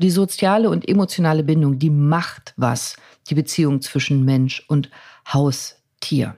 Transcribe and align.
Die 0.00 0.10
soziale 0.10 0.70
und 0.70 0.88
emotionale 0.88 1.42
Bindung, 1.42 1.78
die 1.78 1.90
macht 1.90 2.54
was, 2.56 2.96
die 3.28 3.34
Beziehung 3.34 3.82
zwischen 3.82 4.24
Mensch 4.24 4.64
und 4.66 4.88
Haustier. 5.30 6.36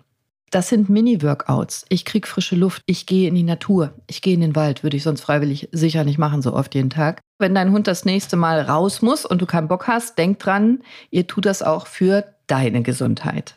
Das 0.50 0.68
sind 0.68 0.88
Mini-Workouts. 0.88 1.84
Ich 1.88 2.04
kriege 2.04 2.26
frische 2.26 2.56
Luft, 2.56 2.82
ich 2.86 3.06
gehe 3.06 3.28
in 3.28 3.36
die 3.36 3.44
Natur, 3.44 3.94
ich 4.08 4.20
gehe 4.20 4.34
in 4.34 4.40
den 4.40 4.56
Wald, 4.56 4.82
würde 4.82 4.96
ich 4.96 5.04
sonst 5.04 5.20
freiwillig 5.20 5.68
sicher 5.70 6.02
nicht 6.02 6.18
machen, 6.18 6.42
so 6.42 6.54
oft 6.54 6.74
jeden 6.74 6.90
Tag. 6.90 7.20
Wenn 7.38 7.54
dein 7.54 7.70
Hund 7.70 7.86
das 7.86 8.04
nächste 8.04 8.34
Mal 8.34 8.62
raus 8.62 9.00
muss 9.00 9.24
und 9.24 9.40
du 9.40 9.46
keinen 9.46 9.68
Bock 9.68 9.86
hast, 9.86 10.18
denk 10.18 10.40
dran, 10.40 10.82
ihr 11.12 11.28
tut 11.28 11.46
das 11.46 11.62
auch 11.62 11.86
für 11.86 12.24
deine 12.48 12.82
Gesundheit. 12.82 13.54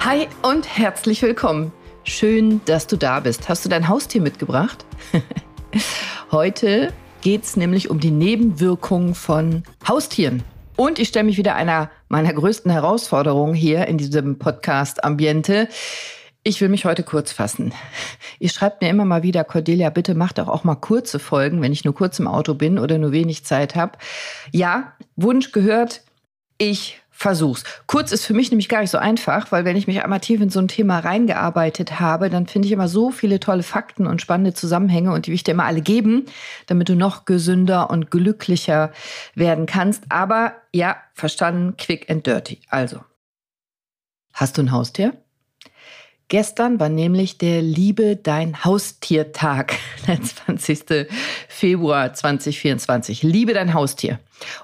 Hi 0.00 0.28
und 0.42 0.76
herzlich 0.76 1.22
willkommen. 1.22 1.72
Schön, 2.04 2.60
dass 2.66 2.86
du 2.86 2.98
da 2.98 3.20
bist. 3.20 3.48
Hast 3.48 3.64
du 3.64 3.70
dein 3.70 3.88
Haustier 3.88 4.20
mitgebracht? 4.20 4.84
Heute 6.30 6.92
geht 7.20 7.44
es 7.44 7.56
nämlich 7.56 7.90
um 7.90 8.00
die 8.00 8.10
Nebenwirkungen 8.10 9.14
von 9.14 9.62
Haustieren. 9.86 10.42
Und 10.76 10.98
ich 10.98 11.08
stelle 11.08 11.24
mich 11.24 11.38
wieder 11.38 11.54
einer 11.54 11.90
meiner 12.08 12.32
größten 12.32 12.70
Herausforderungen 12.70 13.54
hier 13.54 13.86
in 13.86 13.98
diesem 13.98 14.38
Podcast 14.38 15.02
Ambiente. 15.04 15.68
Ich 16.44 16.60
will 16.60 16.68
mich 16.68 16.84
heute 16.84 17.02
kurz 17.02 17.32
fassen. 17.32 17.72
Ihr 18.38 18.50
schreibt 18.50 18.82
mir 18.82 18.88
immer 18.88 19.04
mal 19.04 19.22
wieder, 19.22 19.42
Cordelia, 19.42 19.90
bitte 19.90 20.14
mach 20.14 20.32
doch 20.32 20.48
auch 20.48 20.62
mal 20.62 20.76
kurze 20.76 21.18
Folgen, 21.18 21.62
wenn 21.62 21.72
ich 21.72 21.84
nur 21.84 21.94
kurz 21.94 22.18
im 22.18 22.28
Auto 22.28 22.54
bin 22.54 22.78
oder 22.78 22.98
nur 22.98 23.10
wenig 23.10 23.44
Zeit 23.44 23.74
habe. 23.74 23.98
Ja, 24.52 24.92
Wunsch 25.16 25.50
gehört. 25.50 26.02
Ich 26.58 27.00
versuch's. 27.16 27.64
Kurz 27.86 28.12
ist 28.12 28.26
für 28.26 28.34
mich 28.34 28.50
nämlich 28.50 28.68
gar 28.68 28.82
nicht 28.82 28.90
so 28.90 28.98
einfach, 28.98 29.50
weil 29.50 29.64
wenn 29.64 29.76
ich 29.76 29.86
mich 29.86 30.04
einmal 30.04 30.20
tief 30.20 30.40
in 30.40 30.50
so 30.50 30.60
ein 30.60 30.68
Thema 30.68 30.98
reingearbeitet 30.98 31.98
habe, 31.98 32.28
dann 32.28 32.46
finde 32.46 32.66
ich 32.66 32.72
immer 32.72 32.88
so 32.88 33.10
viele 33.10 33.40
tolle 33.40 33.62
Fakten 33.62 34.06
und 34.06 34.20
spannende 34.20 34.52
Zusammenhänge 34.52 35.12
und 35.12 35.26
die 35.26 35.30
will 35.30 35.36
ich 35.36 35.44
dir 35.44 35.52
immer 35.52 35.64
alle 35.64 35.80
geben, 35.80 36.26
damit 36.66 36.90
du 36.90 36.94
noch 36.94 37.24
gesünder 37.24 37.88
und 37.88 38.10
glücklicher 38.10 38.92
werden 39.34 39.64
kannst. 39.64 40.04
Aber 40.10 40.52
ja, 40.72 40.96
verstanden, 41.14 41.76
quick 41.78 42.10
and 42.10 42.26
dirty. 42.26 42.60
Also, 42.68 43.00
hast 44.34 44.58
du 44.58 44.62
ein 44.62 44.72
Haustier? 44.72 45.14
Gestern 46.28 46.80
war 46.80 46.88
nämlich 46.88 47.38
der 47.38 47.62
Liebe 47.62 48.16
dein 48.16 48.64
Haustiertag, 48.64 49.74
der 50.08 50.20
20. 50.20 51.08
Februar 51.48 52.14
2024. 52.14 53.22
Liebe 53.22 53.54
dein 53.54 53.74
Haustier. 53.74 54.18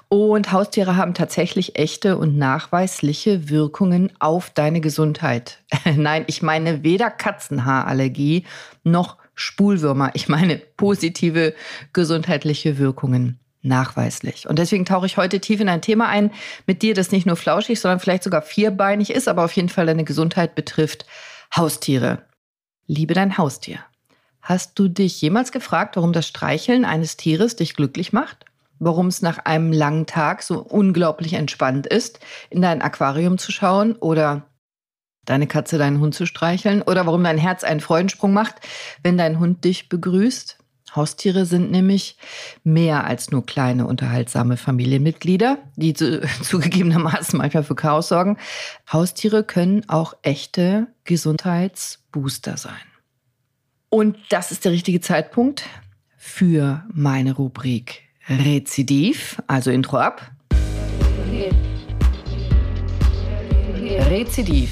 Und 0.09 0.51
Haustiere 0.51 0.97
haben 0.97 1.13
tatsächlich 1.13 1.79
echte 1.79 2.17
und 2.17 2.37
nachweisliche 2.37 3.49
Wirkungen 3.49 4.11
auf 4.19 4.49
deine 4.49 4.81
Gesundheit. 4.81 5.59
Nein, 5.95 6.25
ich 6.27 6.41
meine 6.41 6.83
weder 6.83 7.09
Katzenhaarallergie 7.09 8.43
noch 8.83 9.15
Spulwürmer. 9.33 10.11
Ich 10.15 10.27
meine 10.27 10.57
positive 10.57 11.53
gesundheitliche 11.93 12.77
Wirkungen 12.77 13.39
nachweislich. 13.61 14.49
Und 14.49 14.59
deswegen 14.59 14.83
tauche 14.83 15.05
ich 15.05 15.15
heute 15.15 15.39
tief 15.39 15.61
in 15.61 15.69
ein 15.69 15.81
Thema 15.81 16.09
ein 16.09 16.31
mit 16.67 16.81
dir, 16.81 16.93
das 16.93 17.13
nicht 17.13 17.25
nur 17.25 17.37
flauschig, 17.37 17.79
sondern 17.79 18.01
vielleicht 18.01 18.23
sogar 18.23 18.41
vierbeinig 18.41 19.11
ist, 19.11 19.29
aber 19.29 19.45
auf 19.45 19.53
jeden 19.53 19.69
Fall 19.69 19.85
deine 19.85 20.03
Gesundheit 20.03 20.55
betrifft. 20.55 21.05
Haustiere. 21.55 22.23
Liebe 22.87 23.13
dein 23.13 23.37
Haustier. 23.37 23.79
Hast 24.41 24.79
du 24.79 24.87
dich 24.87 25.21
jemals 25.21 25.51
gefragt, 25.51 25.95
warum 25.95 26.11
das 26.11 26.27
Streicheln 26.27 26.83
eines 26.83 27.15
Tieres 27.15 27.55
dich 27.55 27.75
glücklich 27.75 28.11
macht? 28.11 28.45
Warum 28.79 29.05
es 29.05 29.21
nach 29.21 29.37
einem 29.37 29.71
langen 29.71 30.07
Tag 30.07 30.41
so 30.41 30.59
unglaublich 30.59 31.33
entspannt 31.33 31.85
ist, 31.85 32.19
in 32.49 32.63
dein 32.63 32.81
Aquarium 32.81 33.37
zu 33.37 33.51
schauen 33.51 33.95
oder 33.95 34.47
deine 35.25 35.45
Katze 35.45 35.77
deinen 35.77 35.99
Hund 35.99 36.15
zu 36.15 36.25
streicheln 36.25 36.81
oder 36.81 37.05
warum 37.05 37.23
dein 37.23 37.37
Herz 37.37 37.63
einen 37.63 37.81
Freudensprung 37.81 38.33
macht, 38.33 38.55
wenn 39.03 39.19
dein 39.19 39.39
Hund 39.39 39.63
dich 39.63 39.89
begrüßt? 39.89 40.57
Haustiere 40.95 41.45
sind 41.45 41.71
nämlich 41.71 42.17
mehr 42.63 43.05
als 43.05 43.31
nur 43.31 43.45
kleine 43.45 43.87
unterhaltsame 43.87 44.57
Familienmitglieder, 44.57 45.57
die 45.75 45.93
zu, 45.93 46.21
zugegebenermaßen 46.43 47.37
manchmal 47.37 47.63
für 47.63 47.75
Chaos 47.75 48.09
sorgen. 48.09 48.37
Haustiere 48.91 49.43
können 49.43 49.87
auch 49.89 50.13
echte 50.21 50.87
Gesundheitsbooster 51.03 52.57
sein. 52.57 52.73
Und 53.89 54.17
das 54.29 54.51
ist 54.51 54.65
der 54.65 54.71
richtige 54.71 55.01
Zeitpunkt 55.01 55.65
für 56.17 56.83
meine 56.91 57.33
Rubrik 57.33 58.03
Rezidiv, 58.29 59.41
also 59.47 59.69
Intro 59.69 59.97
ab. 59.97 60.31
Rezidiv. 64.09 64.71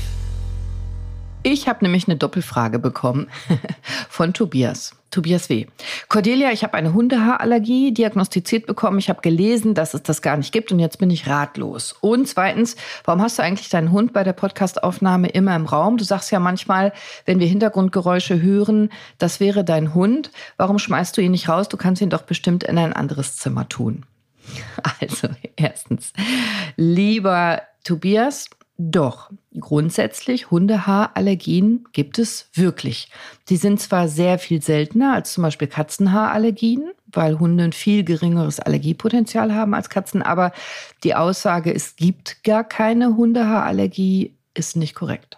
Ich 1.44 1.68
habe 1.68 1.84
nämlich 1.84 2.08
eine 2.08 2.18
Doppelfrage 2.18 2.78
bekommen 2.78 3.28
von 4.10 4.34
Tobias. 4.34 4.96
Tobias 5.10 5.50
W. 5.50 5.66
Cordelia, 6.08 6.52
ich 6.52 6.64
habe 6.64 6.76
eine 6.76 6.94
Hundehaarallergie 6.94 7.94
diagnostiziert 7.94 8.66
bekommen. 8.66 9.00
Ich 9.00 9.10
habe 9.10 9.22
gelesen, 9.22 9.74
dass 9.74 9.94
es 9.94 10.04
das 10.04 10.22
gar 10.22 10.38
nicht 10.38 10.54
gibt 10.54 10.72
und 10.72 10.80
jetzt 10.80 11.00
bin 11.00 11.10
ich 11.10 11.28
ratlos. 11.28 11.96
Und 12.00 12.28
zweitens, 12.28 12.78
warum 13.04 13.22
hast 13.22 13.38
du 13.38 13.44
eigentlich 13.44 13.68
deinen 13.70 13.92
Hund 13.92 14.14
bei 14.14 14.24
der 14.24 14.34
Podcastaufnahme 14.34 15.28
immer 15.30 15.56
im 15.56 15.66
Raum? 15.66 15.98
Du 15.98 16.06
sagst 16.06 16.32
ja 16.32 16.40
manchmal, 16.40 16.94
wenn 17.26 17.40
wir 17.40 17.48
Hintergrundgeräusche 17.48 18.42
hören, 18.42 18.90
das 19.18 19.40
wäre 19.42 19.66
dein 19.66 19.94
Hund. 19.94 20.32
Warum 20.56 20.80
schmeißt 20.80 21.18
du 21.18 21.22
ihn 21.22 21.32
nicht 21.32 21.50
raus? 21.50 21.68
Du 21.68 21.76
kannst 21.76 22.02
ihn 22.02 22.10
doch 22.10 22.22
bestimmt 22.22 22.64
in 22.64 22.78
ein 22.78 22.94
anderes 22.94 23.36
Zimmer 23.36 23.68
tun. 23.68 24.06
Also, 25.00 25.30
erstens, 25.56 26.14
lieber 26.76 27.62
Tobias, 27.84 28.50
doch, 28.90 29.30
grundsätzlich 29.60 30.50
Hundehaarallergien 30.50 31.86
gibt 31.94 32.18
es 32.18 32.50
wirklich. 32.54 33.12
Die 33.50 33.58
sind 33.58 33.80
zwar 33.80 34.08
sehr 34.08 34.40
viel 34.40 34.62
seltener 34.62 35.14
als 35.14 35.34
zum 35.34 35.44
Beispiel 35.44 35.68
Katzenhaarallergien, 35.68 36.92
weil 37.08 37.38
Hunde 37.38 37.66
ein 37.66 37.74
viel 37.74 38.04
geringeres 38.04 38.60
Allergiepotenzial 38.60 39.54
haben 39.54 39.76
als 39.76 39.90
Katzen, 39.90 40.22
aber 40.22 40.52
die 41.04 41.14
Aussage, 41.14 41.74
es 41.74 41.96
gibt 41.96 42.44
gar 42.44 42.64
keine 42.64 43.16
Hundehaarallergie, 43.16 44.36
ist 44.56 44.76
nicht 44.76 44.96
korrekt. 44.96 45.38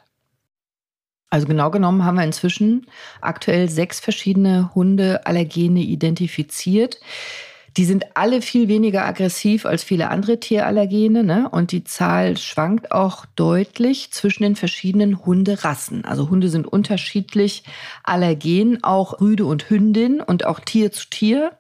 Also 1.30 1.48
genau 1.48 1.72
genommen 1.72 2.06
haben 2.06 2.16
wir 2.16 2.24
inzwischen 2.24 2.86
aktuell 3.20 3.68
sechs 3.68 4.00
verschiedene 4.00 4.74
Hundeallergene 4.76 5.82
identifiziert. 5.82 7.00
Die 7.76 7.86
sind 7.86 8.06
alle 8.16 8.42
viel 8.42 8.68
weniger 8.68 9.06
aggressiv 9.06 9.66
als 9.66 9.84
viele 9.84 10.10
andere 10.10 10.40
Tierallergene. 10.40 11.24
Ne? 11.24 11.50
Und 11.50 11.72
die 11.72 11.84
Zahl 11.84 12.38
schwankt 12.38 12.92
auch 12.92 13.26
deutlich 13.36 14.12
zwischen 14.12 14.44
den 14.44 14.56
verschiedenen 14.56 15.26
Hunderassen. 15.26 16.06
Also 16.06 16.30
Hunde 16.30 16.50
sind 16.50 16.68
unterschiedlich 16.68 17.64
allergen, 18.04 18.84
auch 18.84 19.20
Rüde 19.22 19.46
und 19.46 19.70
Hündin 19.70 20.22
und 20.22 20.46
auch 20.46 20.60
Tier 20.60 20.92
zu 20.92 21.10
Tier 21.10 21.52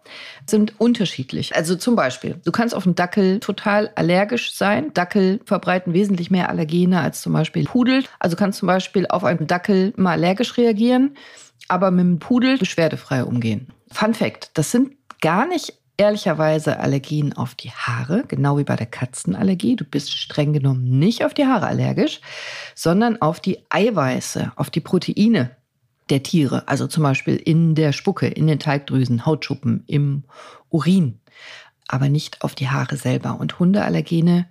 sind 0.45 0.79
unterschiedlich. 0.79 1.55
Also 1.55 1.75
zum 1.75 1.95
Beispiel, 1.95 2.35
du 2.45 2.51
kannst 2.51 2.75
auf 2.75 2.85
einen 2.85 2.95
Dackel 2.95 3.39
total 3.39 3.89
allergisch 3.95 4.53
sein. 4.53 4.93
Dackel 4.93 5.39
verbreiten 5.45 5.93
wesentlich 5.93 6.29
mehr 6.29 6.49
Allergene 6.49 6.99
als 6.99 7.21
zum 7.21 7.33
Beispiel 7.33 7.63
Pudel. 7.65 8.03
Also 8.19 8.35
kannst 8.35 8.59
zum 8.59 8.67
Beispiel 8.67 9.07
auf 9.07 9.23
einen 9.23 9.47
Dackel 9.47 9.93
mal 9.95 10.11
allergisch 10.11 10.57
reagieren, 10.57 11.15
aber 11.69 11.89
mit 11.89 12.01
einem 12.01 12.19
Pudel 12.19 12.57
beschwerdefrei 12.59 13.23
umgehen. 13.23 13.67
Fun 13.91 14.13
Fact, 14.13 14.51
das 14.53 14.71
sind 14.71 14.91
gar 15.21 15.47
nicht 15.47 15.73
ehrlicherweise 15.97 16.79
Allergien 16.79 17.33
auf 17.33 17.55
die 17.55 17.71
Haare, 17.71 18.23
genau 18.27 18.57
wie 18.57 18.63
bei 18.63 18.75
der 18.75 18.87
Katzenallergie. 18.87 19.75
Du 19.75 19.85
bist 19.85 20.11
streng 20.11 20.53
genommen 20.53 20.99
nicht 20.99 21.23
auf 21.23 21.33
die 21.33 21.45
Haare 21.45 21.67
allergisch, 21.67 22.21
sondern 22.75 23.21
auf 23.21 23.39
die 23.39 23.59
Eiweiße, 23.69 24.53
auf 24.55 24.69
die 24.69 24.81
Proteine 24.81 25.51
der 26.09 26.23
Tiere. 26.23 26.67
Also 26.67 26.87
zum 26.87 27.03
Beispiel 27.03 27.35
in 27.35 27.75
der 27.75 27.91
Spucke, 27.91 28.27
in 28.27 28.47
den 28.47 28.59
Teigdrüsen, 28.59 29.25
Hautschuppen, 29.25 29.83
im 29.87 30.23
Urin. 30.69 31.19
Aber 31.87 32.09
nicht 32.09 32.41
auf 32.41 32.55
die 32.55 32.69
Haare 32.69 32.97
selber. 32.97 33.39
Und 33.39 33.59
Hundeallergene 33.59 34.47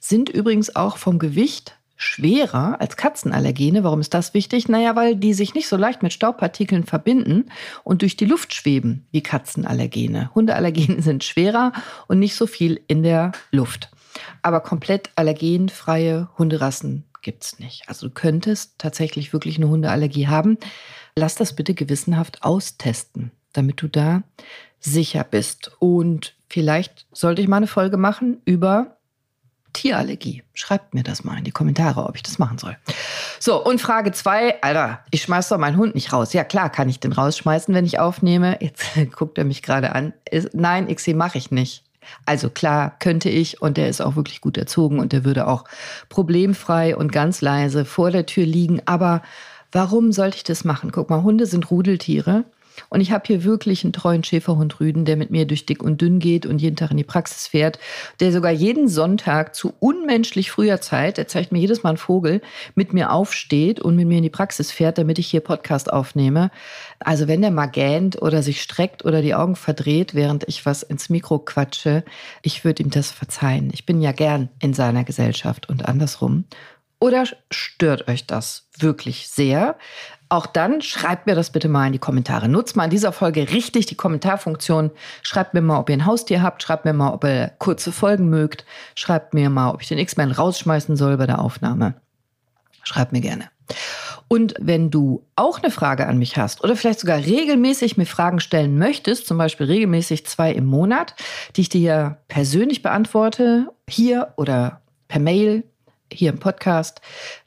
sind 0.00 0.28
übrigens 0.28 0.76
auch 0.76 0.96
vom 0.96 1.18
Gewicht 1.18 1.77
schwerer 1.98 2.80
als 2.80 2.96
Katzenallergene. 2.96 3.82
Warum 3.84 4.00
ist 4.00 4.14
das 4.14 4.32
wichtig? 4.32 4.68
Naja, 4.68 4.96
weil 4.96 5.16
die 5.16 5.34
sich 5.34 5.54
nicht 5.54 5.68
so 5.68 5.76
leicht 5.76 6.02
mit 6.02 6.12
Staubpartikeln 6.12 6.84
verbinden 6.84 7.50
und 7.82 8.02
durch 8.02 8.16
die 8.16 8.24
Luft 8.24 8.54
schweben 8.54 9.06
wie 9.10 9.20
Katzenallergene. 9.20 10.30
Hundeallergene 10.34 11.02
sind 11.02 11.24
schwerer 11.24 11.72
und 12.06 12.20
nicht 12.20 12.36
so 12.36 12.46
viel 12.46 12.80
in 12.86 13.02
der 13.02 13.32
Luft. 13.50 13.90
Aber 14.42 14.60
komplett 14.60 15.10
allergenfreie 15.16 16.28
Hunderassen 16.38 17.04
gibt 17.20 17.44
es 17.44 17.58
nicht. 17.58 17.88
Also 17.88 18.06
du 18.08 18.14
könntest 18.14 18.78
tatsächlich 18.78 19.32
wirklich 19.32 19.56
eine 19.56 19.68
Hundeallergie 19.68 20.28
haben. 20.28 20.56
Lass 21.16 21.34
das 21.34 21.56
bitte 21.56 21.74
gewissenhaft 21.74 22.44
austesten, 22.44 23.32
damit 23.52 23.82
du 23.82 23.88
da 23.88 24.22
sicher 24.78 25.24
bist. 25.24 25.72
Und 25.80 26.36
vielleicht 26.48 27.06
sollte 27.10 27.42
ich 27.42 27.48
mal 27.48 27.56
eine 27.56 27.66
Folge 27.66 27.96
machen 27.96 28.40
über 28.44 28.97
Tierallergie? 29.78 30.42
Schreibt 30.54 30.92
mir 30.92 31.04
das 31.04 31.22
mal 31.22 31.38
in 31.38 31.44
die 31.44 31.52
Kommentare, 31.52 32.04
ob 32.04 32.16
ich 32.16 32.22
das 32.24 32.38
machen 32.38 32.58
soll. 32.58 32.76
So, 33.38 33.64
und 33.64 33.80
Frage 33.80 34.10
zwei, 34.10 34.60
Alter, 34.60 35.04
ich 35.10 35.22
schmeiß 35.22 35.48
doch 35.48 35.58
meinen 35.58 35.76
Hund 35.76 35.94
nicht 35.94 36.12
raus. 36.12 36.32
Ja, 36.32 36.42
klar, 36.42 36.68
kann 36.68 36.88
ich 36.88 36.98
den 36.98 37.12
rausschmeißen, 37.12 37.72
wenn 37.74 37.84
ich 37.84 38.00
aufnehme. 38.00 38.58
Jetzt 38.60 38.84
guckt 39.16 39.38
er 39.38 39.44
mich 39.44 39.62
gerade 39.62 39.94
an. 39.94 40.12
Nein, 40.52 40.92
XC 40.92 41.14
mache 41.14 41.38
ich 41.38 41.50
nicht. 41.52 41.84
Also 42.24 42.50
klar, 42.50 42.96
könnte 42.98 43.28
ich 43.28 43.62
und 43.62 43.76
der 43.76 43.88
ist 43.88 44.00
auch 44.00 44.16
wirklich 44.16 44.40
gut 44.40 44.56
erzogen 44.56 44.98
und 44.98 45.12
der 45.12 45.24
würde 45.24 45.46
auch 45.46 45.64
problemfrei 46.08 46.96
und 46.96 47.12
ganz 47.12 47.40
leise 47.40 47.84
vor 47.84 48.10
der 48.10 48.26
Tür 48.26 48.46
liegen. 48.46 48.80
Aber 48.86 49.22
warum 49.70 50.10
sollte 50.10 50.38
ich 50.38 50.44
das 50.44 50.64
machen? 50.64 50.90
Guck 50.90 51.10
mal, 51.10 51.22
Hunde 51.22 51.46
sind 51.46 51.70
Rudeltiere 51.70 52.44
Und 52.88 53.00
ich 53.00 53.12
habe 53.12 53.24
hier 53.26 53.44
wirklich 53.44 53.84
einen 53.84 53.92
treuen 53.92 54.24
Schäferhund 54.24 54.80
Rüden, 54.80 55.04
der 55.04 55.16
mit 55.16 55.30
mir 55.30 55.46
durch 55.46 55.66
dick 55.66 55.82
und 55.82 56.00
dünn 56.00 56.18
geht 56.18 56.46
und 56.46 56.60
jeden 56.60 56.76
Tag 56.76 56.90
in 56.90 56.96
die 56.96 57.04
Praxis 57.04 57.46
fährt, 57.46 57.78
der 58.20 58.32
sogar 58.32 58.50
jeden 58.50 58.88
Sonntag 58.88 59.54
zu 59.54 59.74
unmenschlich 59.80 60.50
früher 60.50 60.80
Zeit, 60.80 61.18
er 61.18 61.28
zeigt 61.28 61.52
mir 61.52 61.58
jedes 61.58 61.82
Mal 61.82 61.90
einen 61.90 61.98
Vogel, 61.98 62.40
mit 62.74 62.92
mir 62.92 63.12
aufsteht 63.12 63.80
und 63.80 63.96
mit 63.96 64.08
mir 64.08 64.18
in 64.18 64.22
die 64.22 64.30
Praxis 64.30 64.70
fährt, 64.70 64.98
damit 64.98 65.18
ich 65.18 65.28
hier 65.28 65.40
Podcast 65.40 65.92
aufnehme. 65.92 66.50
Also 67.00 67.28
wenn 67.28 67.42
der 67.42 67.50
mal 67.50 67.66
gähnt 67.66 68.20
oder 68.20 68.42
sich 68.42 68.62
streckt 68.62 69.04
oder 69.04 69.22
die 69.22 69.34
Augen 69.34 69.56
verdreht, 69.56 70.14
während 70.14 70.46
ich 70.48 70.66
was 70.66 70.82
ins 70.82 71.08
Mikro 71.08 71.38
quatsche, 71.38 72.04
ich 72.42 72.64
würde 72.64 72.82
ihm 72.82 72.90
das 72.90 73.10
verzeihen. 73.10 73.70
Ich 73.72 73.86
bin 73.86 74.00
ja 74.00 74.12
gern 74.12 74.48
in 74.60 74.74
seiner 74.74 75.04
Gesellschaft 75.04 75.68
und 75.68 75.86
andersrum. 75.86 76.44
Oder 77.00 77.24
stört 77.50 78.08
euch 78.08 78.26
das 78.26 78.68
wirklich 78.76 79.28
sehr? 79.28 79.76
Auch 80.30 80.46
dann 80.46 80.82
schreibt 80.82 81.26
mir 81.26 81.34
das 81.34 81.50
bitte 81.50 81.68
mal 81.68 81.86
in 81.86 81.92
die 81.92 81.98
Kommentare. 81.98 82.48
Nutzt 82.48 82.76
mal 82.76 82.84
in 82.84 82.90
dieser 82.90 83.12
Folge 83.12 83.50
richtig 83.50 83.86
die 83.86 83.94
Kommentarfunktion. 83.94 84.90
Schreibt 85.22 85.54
mir 85.54 85.62
mal, 85.62 85.78
ob 85.78 85.88
ihr 85.88 85.96
ein 85.96 86.06
Haustier 86.06 86.42
habt. 86.42 86.62
Schreibt 86.62 86.84
mir 86.84 86.92
mal, 86.92 87.12
ob 87.12 87.24
ihr 87.24 87.52
kurze 87.58 87.92
Folgen 87.92 88.28
mögt. 88.28 88.66
Schreibt 88.94 89.32
mir 89.32 89.48
mal, 89.48 89.70
ob 89.70 89.80
ich 89.80 89.88
den 89.88 89.98
X-Men 89.98 90.32
rausschmeißen 90.32 90.96
soll 90.96 91.16
bei 91.16 91.26
der 91.26 91.40
Aufnahme. 91.40 91.94
Schreibt 92.82 93.12
mir 93.12 93.20
gerne. 93.20 93.44
Und 94.28 94.54
wenn 94.60 94.90
du 94.90 95.24
auch 95.36 95.62
eine 95.62 95.70
Frage 95.70 96.06
an 96.06 96.18
mich 96.18 96.36
hast 96.36 96.62
oder 96.62 96.76
vielleicht 96.76 97.00
sogar 97.00 97.18
regelmäßig 97.18 97.96
mir 97.96 98.04
Fragen 98.04 98.40
stellen 98.40 98.78
möchtest, 98.78 99.26
zum 99.26 99.38
Beispiel 99.38 99.66
regelmäßig 99.66 100.26
zwei 100.26 100.52
im 100.52 100.66
Monat, 100.66 101.14
die 101.56 101.62
ich 101.62 101.68
dir 101.70 102.18
persönlich 102.28 102.82
beantworte, 102.82 103.68
hier 103.88 104.34
oder 104.36 104.82
per 105.08 105.20
Mail, 105.20 105.64
hier 106.12 106.30
im 106.30 106.38
Podcast, 106.38 107.00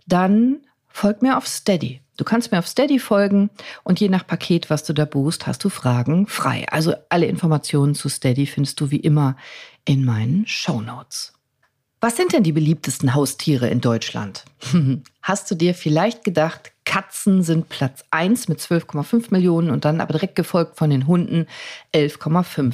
dann 0.07 0.61
folg 0.91 1.21
mir 1.21 1.37
auf 1.37 1.47
Steady. 1.47 2.01
Du 2.17 2.23
kannst 2.23 2.51
mir 2.51 2.59
auf 2.59 2.67
Steady 2.67 2.99
folgen 2.99 3.49
und 3.83 3.99
je 3.99 4.09
nach 4.09 4.27
Paket, 4.27 4.69
was 4.69 4.83
du 4.83 4.93
da 4.93 5.05
buchst, 5.05 5.47
hast 5.47 5.63
du 5.63 5.69
Fragen 5.69 6.27
frei. 6.27 6.65
Also 6.69 6.93
alle 7.09 7.25
Informationen 7.25 7.95
zu 7.95 8.09
Steady 8.09 8.45
findest 8.45 8.79
du 8.79 8.91
wie 8.91 8.99
immer 8.99 9.35
in 9.85 10.05
meinen 10.05 10.45
Show 10.45 10.81
Notes. 10.81 11.33
Was 12.03 12.17
sind 12.17 12.33
denn 12.33 12.41
die 12.41 12.51
beliebtesten 12.51 13.13
Haustiere 13.13 13.69
in 13.69 13.79
Deutschland? 13.79 14.43
Hast 15.21 15.51
du 15.51 15.55
dir 15.55 15.75
vielleicht 15.75 16.23
gedacht, 16.23 16.71
Katzen 16.83 17.43
sind 17.43 17.69
Platz 17.69 18.03
1 18.09 18.47
mit 18.47 18.59
12,5 18.59 19.27
Millionen 19.29 19.69
und 19.69 19.85
dann 19.85 20.01
aber 20.01 20.13
direkt 20.13 20.35
gefolgt 20.35 20.77
von 20.77 20.89
den 20.89 21.05
Hunden 21.05 21.45
11,5 21.93 22.73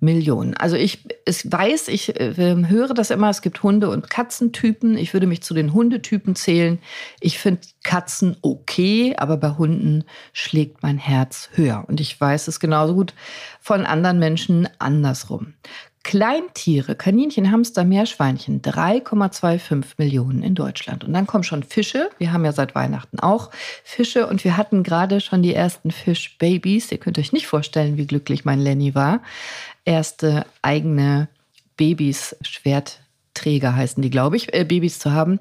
Millionen. 0.00 0.54
Also 0.56 0.76
ich 0.76 1.04
es 1.24 1.50
weiß, 1.50 1.88
ich 1.88 2.20
äh, 2.20 2.34
höre 2.36 2.94
das 2.94 3.10
immer, 3.10 3.30
es 3.30 3.42
gibt 3.42 3.62
Hunde- 3.62 3.90
und 3.90 4.10
Katzentypen. 4.10 4.96
Ich 4.96 5.12
würde 5.12 5.26
mich 5.26 5.42
zu 5.42 5.54
den 5.54 5.72
Hundetypen 5.72 6.36
zählen. 6.36 6.78
Ich 7.20 7.38
finde 7.38 7.62
Katzen 7.82 8.36
okay, 8.42 9.14
aber 9.16 9.36
bei 9.36 9.50
Hunden 9.50 10.04
schlägt 10.32 10.82
mein 10.82 10.98
Herz 10.98 11.50
höher. 11.54 11.84
Und 11.88 12.00
ich 12.00 12.20
weiß 12.20 12.48
es 12.48 12.60
genauso 12.60 12.94
gut 12.94 13.14
von 13.60 13.86
anderen 13.86 14.18
Menschen 14.18 14.68
andersrum. 14.78 15.54
Kleintiere, 16.06 16.94
Kaninchen, 16.94 17.50
Hamster, 17.50 17.82
Meerschweinchen, 17.82 18.62
3,25 18.62 19.94
Millionen 19.98 20.40
in 20.40 20.54
Deutschland. 20.54 21.02
Und 21.02 21.12
dann 21.12 21.26
kommen 21.26 21.42
schon 21.42 21.64
Fische. 21.64 22.10
Wir 22.18 22.32
haben 22.32 22.44
ja 22.44 22.52
seit 22.52 22.76
Weihnachten 22.76 23.18
auch 23.18 23.50
Fische 23.82 24.28
und 24.28 24.44
wir 24.44 24.56
hatten 24.56 24.84
gerade 24.84 25.20
schon 25.20 25.42
die 25.42 25.52
ersten 25.52 25.90
Fischbabys. 25.90 26.92
Ihr 26.92 26.98
könnt 26.98 27.18
euch 27.18 27.32
nicht 27.32 27.48
vorstellen, 27.48 27.96
wie 27.96 28.06
glücklich 28.06 28.44
mein 28.44 28.60
Lenny 28.60 28.94
war. 28.94 29.20
Erste 29.86 30.44
eigene 30.62 31.28
Babys, 31.76 32.36
Schwertträger 32.42 33.74
heißen 33.74 34.02
die, 34.02 34.10
glaube 34.10 34.36
ich, 34.36 34.52
äh, 34.52 34.64
Babys 34.64 34.98
zu 34.98 35.12
haben. 35.12 35.38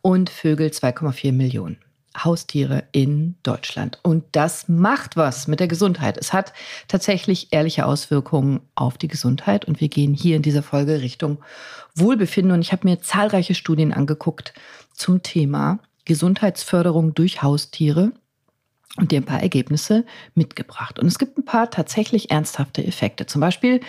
Und 0.00 0.30
Vögel 0.30 0.70
2,4 0.70 1.32
Millionen. 1.32 1.78
Haustiere 2.16 2.84
in 2.92 3.36
Deutschland. 3.42 3.98
Und 4.02 4.24
das 4.32 4.68
macht 4.68 5.16
was 5.16 5.46
mit 5.46 5.60
der 5.60 5.68
Gesundheit. 5.68 6.16
Es 6.16 6.32
hat 6.32 6.52
tatsächlich 6.88 7.48
ehrliche 7.52 7.86
Auswirkungen 7.86 8.60
auf 8.74 8.98
die 8.98 9.08
Gesundheit. 9.08 9.64
Und 9.66 9.80
wir 9.80 9.88
gehen 9.88 10.14
hier 10.14 10.36
in 10.36 10.42
dieser 10.42 10.62
Folge 10.62 11.00
Richtung 11.00 11.38
Wohlbefinden. 11.94 12.52
Und 12.52 12.60
ich 12.60 12.72
habe 12.72 12.88
mir 12.88 13.00
zahlreiche 13.00 13.54
Studien 13.54 13.92
angeguckt 13.92 14.54
zum 14.92 15.22
Thema 15.22 15.80
Gesundheitsförderung 16.04 17.14
durch 17.14 17.42
Haustiere 17.42 18.12
und 18.96 19.12
dir 19.12 19.20
ein 19.20 19.24
paar 19.24 19.42
Ergebnisse 19.42 20.04
mitgebracht. 20.34 20.98
Und 20.98 21.06
es 21.06 21.18
gibt 21.18 21.38
ein 21.38 21.44
paar 21.44 21.70
tatsächlich 21.70 22.30
ernsthafte 22.30 22.84
Effekte. 22.84 23.26
Zum 23.26 23.40
Beispiel 23.40 23.80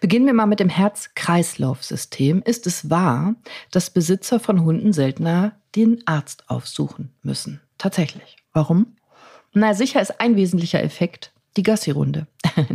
beginnen 0.00 0.26
wir 0.26 0.34
mal 0.34 0.46
mit 0.46 0.60
dem 0.60 0.68
Herz-Kreislauf-System. 0.68 2.42
Ist 2.44 2.66
es 2.66 2.90
wahr, 2.90 3.34
dass 3.70 3.90
Besitzer 3.90 4.40
von 4.40 4.64
Hunden 4.64 4.92
seltener 4.92 5.52
den 5.76 6.02
Arzt 6.06 6.50
aufsuchen 6.50 7.14
müssen? 7.22 7.60
Tatsächlich. 7.78 8.36
Warum? 8.52 8.96
Na, 9.52 9.74
sicher 9.74 10.02
ist 10.02 10.20
ein 10.20 10.36
wesentlicher 10.36 10.82
Effekt 10.82 11.32
die 11.58 11.62
Gassi-Runde. 11.62 12.26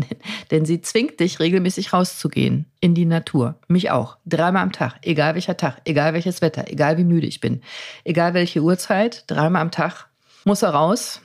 Denn 0.51 0.65
sie 0.65 0.81
zwingt 0.81 1.19
dich, 1.19 1.39
regelmäßig 1.39 1.93
rauszugehen 1.93 2.65
in 2.79 2.93
die 2.93 3.05
Natur. 3.05 3.55
Mich 3.67 3.89
auch. 3.91 4.17
Dreimal 4.25 4.61
am 4.61 4.71
Tag. 4.71 4.95
Egal 5.01 5.35
welcher 5.35 5.57
Tag, 5.57 5.81
egal 5.85 6.13
welches 6.13 6.41
Wetter, 6.41 6.65
egal 6.67 6.97
wie 6.97 7.05
müde 7.05 7.25
ich 7.25 7.39
bin, 7.39 7.61
egal 8.03 8.33
welche 8.33 8.61
Uhrzeit, 8.61 9.23
dreimal 9.27 9.61
am 9.61 9.71
Tag 9.71 10.07
muss 10.45 10.61
er 10.61 10.71
raus. 10.71 11.21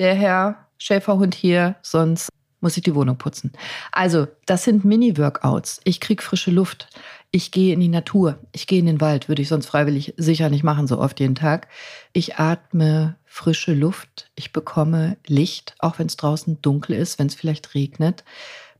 Der 0.00 0.14
Herr 0.14 0.66
Schäferhund 0.78 1.34
hier, 1.34 1.76
sonst 1.82 2.30
muss 2.60 2.74
ich 2.74 2.82
die 2.82 2.94
Wohnung 2.94 3.18
putzen. 3.18 3.52
Also, 3.92 4.28
das 4.46 4.64
sind 4.64 4.82
Mini-Workouts. 4.82 5.82
Ich 5.84 6.00
krieg 6.00 6.22
frische 6.22 6.50
Luft. 6.50 6.88
Ich 7.30 7.50
gehe 7.50 7.74
in 7.74 7.80
die 7.80 7.88
Natur. 7.88 8.38
Ich 8.52 8.66
gehe 8.66 8.78
in 8.78 8.86
den 8.86 9.02
Wald. 9.02 9.28
Würde 9.28 9.42
ich 9.42 9.48
sonst 9.48 9.66
freiwillig 9.66 10.14
sicher 10.16 10.48
nicht 10.48 10.64
machen, 10.64 10.86
so 10.86 10.98
oft 10.98 11.20
jeden 11.20 11.34
Tag. 11.34 11.68
Ich 12.14 12.36
atme 12.36 13.16
frische 13.26 13.74
Luft. 13.74 14.30
Ich 14.36 14.52
bekomme 14.52 15.18
Licht, 15.26 15.74
auch 15.80 15.98
wenn 15.98 16.06
es 16.06 16.16
draußen 16.16 16.62
dunkel 16.62 16.96
ist, 16.96 17.18
wenn 17.18 17.26
es 17.26 17.34
vielleicht 17.34 17.74
regnet, 17.74 18.24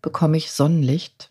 bekomme 0.01 0.39
ich 0.39 0.51
Sonnenlicht. 0.53 1.31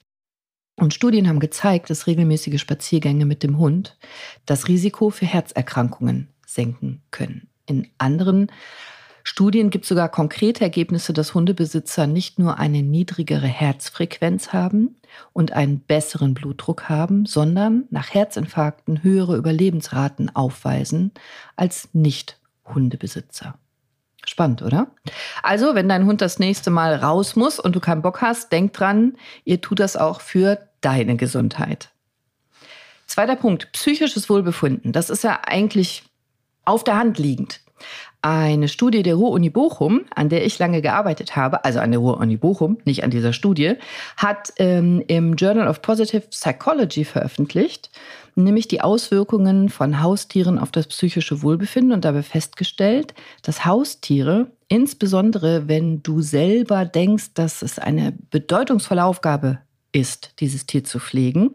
Und 0.75 0.93
Studien 0.93 1.27
haben 1.27 1.39
gezeigt, 1.39 1.89
dass 1.89 2.05
regelmäßige 2.05 2.61
Spaziergänge 2.61 3.25
mit 3.25 3.41
dem 3.41 3.57
Hund 3.57 3.97
das 4.45 4.67
Risiko 4.67 5.09
für 5.09 5.25
Herzerkrankungen 5.25 6.29
senken 6.45 7.01
können. 7.09 7.49
In 7.65 7.87
anderen 7.97 8.51
Studien 9.23 9.69
gibt 9.69 9.85
sogar 9.85 10.09
konkrete 10.09 10.61
Ergebnisse, 10.63 11.13
dass 11.13 11.33
Hundebesitzer 11.33 12.07
nicht 12.07 12.39
nur 12.39 12.57
eine 12.57 12.81
niedrigere 12.81 13.47
Herzfrequenz 13.47 14.53
haben 14.53 14.95
und 15.33 15.51
einen 15.51 15.79
besseren 15.79 16.33
Blutdruck 16.33 16.89
haben, 16.89 17.25
sondern 17.25 17.85
nach 17.89 18.13
Herzinfarkten 18.13 19.03
höhere 19.03 19.35
Überlebensraten 19.35 20.35
aufweisen 20.35 21.11
als 21.55 21.89
Nicht-Hundebesitzer. 21.93 23.55
Spannend, 24.25 24.61
oder? 24.61 24.91
Also, 25.41 25.75
wenn 25.75 25.89
dein 25.89 26.05
Hund 26.05 26.21
das 26.21 26.39
nächste 26.39 26.69
Mal 26.69 26.95
raus 26.95 27.35
muss 27.35 27.59
und 27.59 27.75
du 27.75 27.79
keinen 27.79 28.01
Bock 28.01 28.21
hast, 28.21 28.51
denk 28.51 28.73
dran, 28.73 29.17
ihr 29.43 29.61
tut 29.61 29.79
das 29.79 29.95
auch 29.95 30.21
für 30.21 30.59
deine 30.81 31.15
Gesundheit. 31.15 31.89
Zweiter 33.07 33.35
Punkt, 33.35 33.71
psychisches 33.71 34.29
Wohlbefinden. 34.29 34.91
Das 34.91 35.09
ist 35.09 35.23
ja 35.23 35.41
eigentlich 35.45 36.03
auf 36.63 36.83
der 36.83 36.97
Hand 36.97 37.17
liegend. 37.17 37.61
Eine 38.21 38.67
Studie 38.67 39.01
der 39.01 39.15
Ruhr-Uni 39.15 39.49
Bochum, 39.49 40.01
an 40.13 40.27
der 40.27 40.45
ich 40.45 40.59
lange 40.59 40.81
gearbeitet 40.81 41.37
habe, 41.37 41.63
also 41.63 41.79
an 41.79 41.91
der 41.91 42.01
Ruhr-Uni 42.01 42.35
Bochum, 42.35 42.77
nicht 42.83 43.05
an 43.05 43.11
dieser 43.11 43.31
Studie, 43.31 43.75
hat 44.17 44.51
ähm, 44.57 45.01
im 45.07 45.35
Journal 45.35 45.69
of 45.69 45.81
Positive 45.81 46.23
Psychology 46.29 47.05
veröffentlicht, 47.05 47.89
nämlich 48.35 48.67
die 48.67 48.81
Auswirkungen 48.81 49.69
von 49.69 50.01
Haustieren 50.01 50.59
auf 50.59 50.71
das 50.71 50.87
psychische 50.87 51.41
Wohlbefinden 51.41 51.93
und 51.93 52.03
dabei 52.03 52.23
festgestellt, 52.23 53.13
dass 53.41 53.63
Haustiere, 53.63 54.47
insbesondere 54.67 55.69
wenn 55.69 56.03
du 56.03 56.21
selber 56.21 56.83
denkst, 56.83 57.35
dass 57.35 57.61
es 57.61 57.79
eine 57.79 58.13
bedeutungsvolle 58.31 59.05
Aufgabe 59.05 59.59
ist, 59.93 60.33
dieses 60.41 60.65
Tier 60.65 60.83
zu 60.83 60.99
pflegen, 60.99 61.51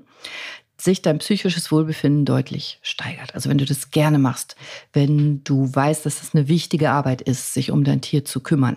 sich 0.77 1.03
dein 1.03 1.19
psychisches 1.19 1.71
Wohlbefinden 1.71 2.25
deutlich 2.25 2.79
steigert. 2.83 3.35
Also 3.35 3.49
wenn 3.49 3.59
du 3.59 3.65
das 3.65 3.91
gerne 3.91 4.19
machst, 4.19 4.57
wenn 4.93 5.43
du 5.45 5.73
weißt, 5.73 6.05
dass 6.05 6.23
es 6.23 6.35
eine 6.35 6.49
wichtige 6.49 6.91
Arbeit 6.91 7.23
ist, 7.23 7.55
sich 7.55 7.71
um 7.71 7.85
dein 7.85 8.01
Tier 8.01 8.25
zu 8.25 8.41
kümmern, 8.41 8.77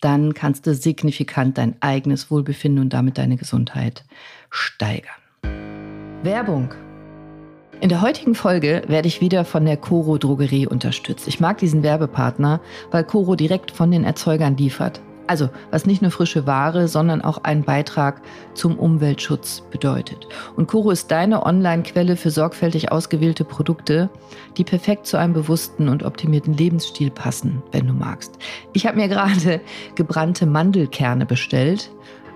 dann 0.00 0.34
kannst 0.34 0.66
du 0.66 0.74
signifikant 0.74 1.58
dein 1.58 1.76
eigenes 1.80 2.30
Wohlbefinden 2.30 2.82
und 2.82 2.92
damit 2.92 3.18
deine 3.18 3.36
Gesundheit 3.36 4.04
steigern. 4.50 5.10
Werbung. 6.22 6.72
In 7.80 7.88
der 7.88 8.00
heutigen 8.00 8.36
Folge 8.36 8.82
werde 8.86 9.08
ich 9.08 9.20
wieder 9.20 9.44
von 9.44 9.64
der 9.64 9.76
Coro 9.76 10.18
Drogerie 10.18 10.68
unterstützt. 10.68 11.26
Ich 11.26 11.40
mag 11.40 11.58
diesen 11.58 11.82
Werbepartner, 11.82 12.60
weil 12.92 13.02
Coro 13.02 13.34
direkt 13.34 13.72
von 13.72 13.90
den 13.90 14.04
Erzeugern 14.04 14.56
liefert. 14.56 15.00
Also, 15.26 15.48
was 15.70 15.86
nicht 15.86 16.02
nur 16.02 16.10
frische 16.10 16.46
Ware, 16.46 16.88
sondern 16.88 17.22
auch 17.22 17.44
einen 17.44 17.62
Beitrag 17.62 18.20
zum 18.54 18.78
Umweltschutz 18.78 19.62
bedeutet. 19.70 20.26
Und 20.56 20.68
Koro 20.68 20.90
ist 20.90 21.10
deine 21.10 21.46
Online-Quelle 21.46 22.16
für 22.16 22.30
sorgfältig 22.30 22.92
ausgewählte 22.92 23.44
Produkte, 23.44 24.10
die 24.56 24.64
perfekt 24.64 25.06
zu 25.06 25.16
einem 25.16 25.32
bewussten 25.32 25.88
und 25.88 26.02
optimierten 26.02 26.54
Lebensstil 26.54 27.10
passen, 27.10 27.62
wenn 27.72 27.86
du 27.86 27.92
magst. 27.92 28.38
Ich 28.72 28.86
habe 28.86 28.96
mir 28.96 29.08
gerade 29.08 29.60
gebrannte 29.94 30.46
Mandelkerne 30.46 31.26
bestellt 31.26 31.90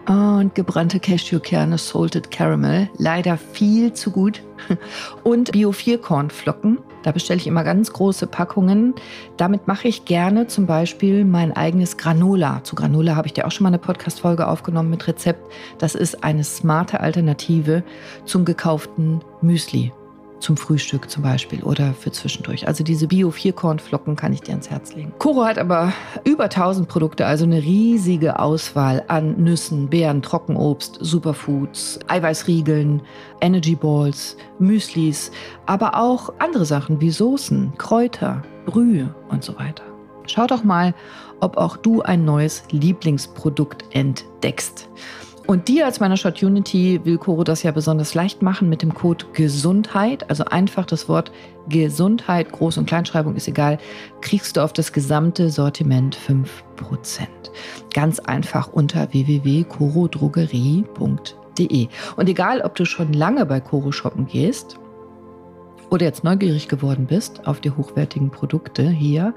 und 0.08 0.54
gebrannte 0.54 1.00
Cashewkerne, 1.00 1.78
Salted 1.78 2.30
Caramel, 2.30 2.88
leider 2.96 3.36
viel 3.36 3.92
zu 3.92 4.10
gut. 4.10 4.42
Und 5.22 5.52
Bio-4-Kornflocken 5.52 6.78
Da 7.02 7.12
bestelle 7.12 7.38
ich 7.38 7.46
immer 7.46 7.62
ganz 7.62 7.92
große 7.92 8.26
Packungen. 8.26 8.94
Damit 9.36 9.66
mache 9.66 9.88
ich 9.88 10.04
gerne 10.04 10.46
zum 10.46 10.66
Beispiel 10.66 11.24
mein 11.24 11.54
eigenes 11.54 11.96
Granola. 11.96 12.64
Zu 12.64 12.74
Granola 12.74 13.16
habe 13.16 13.26
ich 13.26 13.34
dir 13.34 13.46
auch 13.46 13.50
schon 13.50 13.64
mal 13.64 13.68
eine 13.68 13.78
Podcast-Folge 13.78 14.46
aufgenommen 14.46 14.90
mit 14.90 15.06
Rezept. 15.06 15.40
Das 15.78 15.94
ist 15.94 16.24
eine 16.24 16.44
smarte 16.44 17.00
Alternative 17.00 17.82
zum 18.24 18.44
gekauften 18.44 19.20
Müsli 19.42 19.92
zum 20.40 20.56
Frühstück 20.56 21.10
zum 21.10 21.22
Beispiel 21.22 21.62
oder 21.62 21.94
für 21.94 22.12
zwischendurch. 22.12 22.68
Also 22.68 22.84
diese 22.84 23.08
Bio-Vierkornflocken 23.08 24.16
kann 24.16 24.32
ich 24.32 24.42
dir 24.42 24.52
ans 24.52 24.70
Herz 24.70 24.94
legen. 24.94 25.12
Koro 25.18 25.44
hat 25.44 25.58
aber 25.58 25.92
über 26.24 26.44
1000 26.44 26.88
Produkte, 26.88 27.26
also 27.26 27.44
eine 27.44 27.62
riesige 27.62 28.38
Auswahl 28.38 29.02
an 29.08 29.42
Nüssen, 29.42 29.88
Beeren, 29.88 30.22
Trockenobst, 30.22 30.98
Superfoods, 31.00 31.98
Eiweißriegeln, 32.08 33.02
Energy 33.40 33.74
Balls, 33.74 34.36
Müslis, 34.58 35.30
aber 35.66 35.98
auch 35.98 36.32
andere 36.38 36.64
Sachen 36.64 37.00
wie 37.00 37.10
Soßen, 37.10 37.72
Kräuter, 37.78 38.42
Brühe 38.66 39.14
und 39.28 39.44
so 39.44 39.56
weiter. 39.58 39.84
Schau 40.26 40.46
doch 40.46 40.64
mal, 40.64 40.94
ob 41.40 41.56
auch 41.56 41.76
du 41.76 42.02
ein 42.02 42.24
neues 42.24 42.64
Lieblingsprodukt 42.70 43.84
entdeckst. 43.92 44.88
Und 45.46 45.68
dir 45.68 45.86
als 45.86 46.00
meiner 46.00 46.16
Short 46.16 46.42
Unity 46.42 47.00
will 47.04 47.18
Coro 47.18 47.44
das 47.44 47.62
ja 47.62 47.70
besonders 47.70 48.14
leicht 48.14 48.42
machen 48.42 48.68
mit 48.68 48.82
dem 48.82 48.94
Code 48.94 49.26
Gesundheit. 49.32 50.28
Also 50.28 50.44
einfach 50.44 50.86
das 50.86 51.08
Wort 51.08 51.30
Gesundheit, 51.68 52.52
Groß- 52.52 52.78
und 52.78 52.86
Kleinschreibung 52.86 53.36
ist 53.36 53.46
egal, 53.46 53.78
kriegst 54.20 54.56
du 54.56 54.62
auf 54.62 54.72
das 54.72 54.92
gesamte 54.92 55.50
Sortiment 55.50 56.16
5%. 56.16 56.48
Ganz 57.94 58.18
einfach 58.18 58.72
unter 58.72 59.12
www.corodrogerie.de. 59.12 61.88
Und 62.16 62.28
egal, 62.28 62.60
ob 62.62 62.74
du 62.74 62.84
schon 62.84 63.12
lange 63.12 63.46
bei 63.46 63.60
Coro 63.60 63.92
shoppen 63.92 64.26
gehst 64.26 64.80
oder 65.90 66.06
jetzt 66.06 66.24
neugierig 66.24 66.66
geworden 66.66 67.06
bist 67.06 67.46
auf 67.46 67.60
die 67.60 67.70
hochwertigen 67.70 68.30
Produkte 68.30 68.88
hier, 68.88 69.32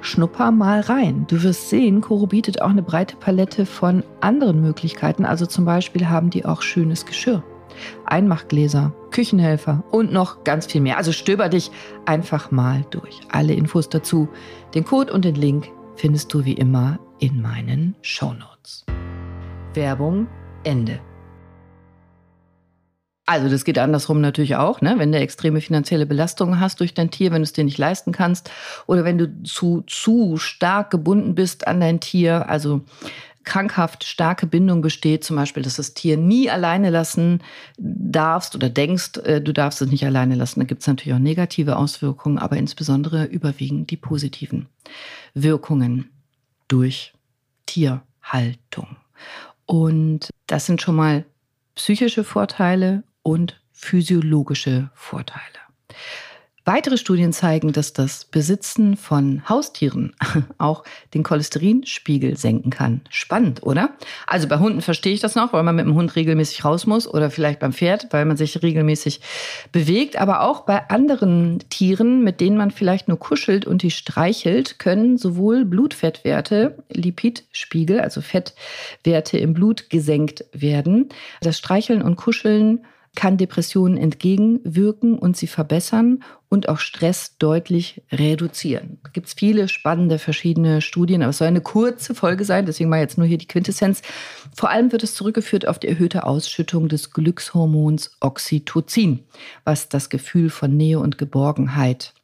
schnupper 0.00 0.50
mal 0.50 0.80
rein. 0.80 1.26
Du 1.28 1.42
wirst 1.42 1.70
sehen, 1.70 2.00
Koro 2.00 2.26
bietet 2.26 2.62
auch 2.62 2.70
eine 2.70 2.82
breite 2.82 3.16
Palette 3.16 3.66
von 3.66 4.02
anderen 4.20 4.60
Möglichkeiten. 4.60 5.24
Also 5.24 5.46
zum 5.46 5.64
Beispiel 5.64 6.08
haben 6.08 6.30
die 6.30 6.44
auch 6.44 6.62
schönes 6.62 7.06
Geschirr, 7.06 7.42
Einmachgläser, 8.04 8.92
Küchenhelfer 9.10 9.84
und 9.90 10.12
noch 10.12 10.44
ganz 10.44 10.66
viel 10.66 10.80
mehr. 10.80 10.96
Also 10.98 11.12
stöber 11.12 11.48
dich 11.48 11.70
einfach 12.04 12.50
mal 12.50 12.84
durch. 12.90 13.20
Alle 13.30 13.54
Infos 13.54 13.88
dazu, 13.88 14.28
den 14.74 14.84
Code 14.84 15.12
und 15.12 15.24
den 15.24 15.34
Link 15.34 15.68
findest 15.96 16.32
du 16.32 16.44
wie 16.44 16.54
immer 16.54 16.98
in 17.18 17.40
meinen 17.40 17.96
Shownotes. 18.02 18.84
Werbung 19.74 20.26
Ende. 20.64 21.00
Also 23.28 23.48
das 23.48 23.64
geht 23.64 23.78
andersrum 23.78 24.20
natürlich 24.20 24.54
auch, 24.54 24.80
ne? 24.80 24.94
wenn 24.98 25.10
du 25.10 25.18
extreme 25.18 25.60
finanzielle 25.60 26.06
Belastungen 26.06 26.60
hast 26.60 26.78
durch 26.78 26.94
dein 26.94 27.10
Tier, 27.10 27.32
wenn 27.32 27.42
du 27.42 27.44
es 27.44 27.52
dir 27.52 27.64
nicht 27.64 27.76
leisten 27.76 28.12
kannst 28.12 28.52
oder 28.86 29.04
wenn 29.04 29.18
du 29.18 29.42
zu, 29.42 29.82
zu 29.88 30.36
stark 30.36 30.90
gebunden 30.90 31.34
bist 31.34 31.66
an 31.66 31.80
dein 31.80 31.98
Tier, 31.98 32.48
also 32.48 32.82
krankhaft 33.42 34.04
starke 34.04 34.46
Bindung 34.46 34.80
besteht, 34.80 35.24
zum 35.24 35.36
Beispiel, 35.36 35.62
dass 35.62 35.76
das 35.76 35.94
Tier 35.94 36.16
nie 36.16 36.50
alleine 36.50 36.90
lassen 36.90 37.42
darfst 37.78 38.54
oder 38.54 38.68
denkst, 38.68 39.18
äh, 39.24 39.40
du 39.40 39.52
darfst 39.52 39.82
es 39.82 39.90
nicht 39.90 40.04
alleine 40.04 40.34
lassen. 40.34 40.60
Da 40.60 40.66
gibt 40.66 40.82
es 40.82 40.86
natürlich 40.86 41.14
auch 41.14 41.20
negative 41.20 41.76
Auswirkungen, 41.76 42.38
aber 42.38 42.56
insbesondere 42.56 43.24
überwiegend 43.24 43.90
die 43.90 43.96
positiven 43.96 44.66
Wirkungen 45.34 46.10
durch 46.68 47.12
Tierhaltung. 47.66 48.96
Und 49.64 50.30
das 50.46 50.66
sind 50.66 50.82
schon 50.82 50.96
mal 50.96 51.24
psychische 51.76 52.24
Vorteile 52.24 53.04
und 53.26 53.60
physiologische 53.72 54.90
Vorteile. 54.94 55.42
Weitere 56.64 56.96
Studien 56.96 57.32
zeigen, 57.32 57.72
dass 57.72 57.92
das 57.92 58.24
Besitzen 58.24 58.96
von 58.96 59.48
Haustieren 59.48 60.14
auch 60.58 60.84
den 61.12 61.22
Cholesterinspiegel 61.22 62.36
senken 62.36 62.70
kann. 62.70 63.02
Spannend, 63.08 63.62
oder? 63.64 63.90
Also 64.26 64.48
bei 64.48 64.58
Hunden 64.58 64.80
verstehe 64.80 65.12
ich 65.12 65.20
das 65.20 65.34
noch, 65.34 65.52
weil 65.52 65.62
man 65.64 65.76
mit 65.76 65.86
dem 65.86 65.94
Hund 65.94 66.14
regelmäßig 66.16 66.64
raus 66.64 66.86
muss 66.86 67.06
oder 67.06 67.30
vielleicht 67.30 67.60
beim 67.60 67.72
Pferd, 67.72 68.08
weil 68.10 68.24
man 68.24 68.36
sich 68.36 68.62
regelmäßig 68.62 69.20
bewegt. 69.70 70.16
Aber 70.16 70.42
auch 70.42 70.62
bei 70.62 70.88
anderen 70.88 71.60
Tieren, 71.68 72.22
mit 72.24 72.40
denen 72.40 72.56
man 72.56 72.70
vielleicht 72.70 73.06
nur 73.06 73.18
kuschelt 73.18 73.64
und 73.64 73.82
die 73.82 73.92
streichelt, 73.92 74.80
können 74.80 75.18
sowohl 75.18 75.64
Blutfettwerte, 75.64 76.78
Lipidspiegel, 76.90 78.00
also 78.00 78.20
Fettwerte 78.20 79.38
im 79.38 79.52
Blut 79.52 79.90
gesenkt 79.90 80.44
werden. 80.52 81.10
Das 81.40 81.58
Streicheln 81.58 82.02
und 82.02 82.16
Kuscheln 82.16 82.84
kann 83.16 83.36
Depressionen 83.36 83.96
entgegenwirken 83.96 85.18
und 85.18 85.36
sie 85.36 85.48
verbessern 85.48 86.22
und 86.48 86.68
auch 86.68 86.78
Stress 86.78 87.36
deutlich 87.38 88.02
reduzieren. 88.12 88.98
Da 89.02 89.10
gibt 89.10 89.26
es 89.26 89.34
viele 89.34 89.66
spannende 89.66 90.20
verschiedene 90.20 90.80
Studien, 90.80 91.22
aber 91.22 91.30
es 91.30 91.38
soll 91.38 91.48
eine 91.48 91.60
kurze 91.60 92.14
Folge 92.14 92.44
sein, 92.44 92.66
deswegen 92.66 92.88
mal 92.88 93.00
jetzt 93.00 93.18
nur 93.18 93.26
hier 93.26 93.38
die 93.38 93.48
Quintessenz. 93.48 94.02
Vor 94.54 94.70
allem 94.70 94.92
wird 94.92 95.02
es 95.02 95.14
zurückgeführt 95.14 95.66
auf 95.66 95.80
die 95.80 95.88
erhöhte 95.88 96.24
Ausschüttung 96.24 96.88
des 96.88 97.10
Glückshormons 97.10 98.12
Oxytocin, 98.20 99.24
was 99.64 99.88
das 99.88 100.08
Gefühl 100.08 100.50
von 100.50 100.76
Nähe 100.76 101.00
und 101.00 101.18
Geborgenheit 101.18 102.14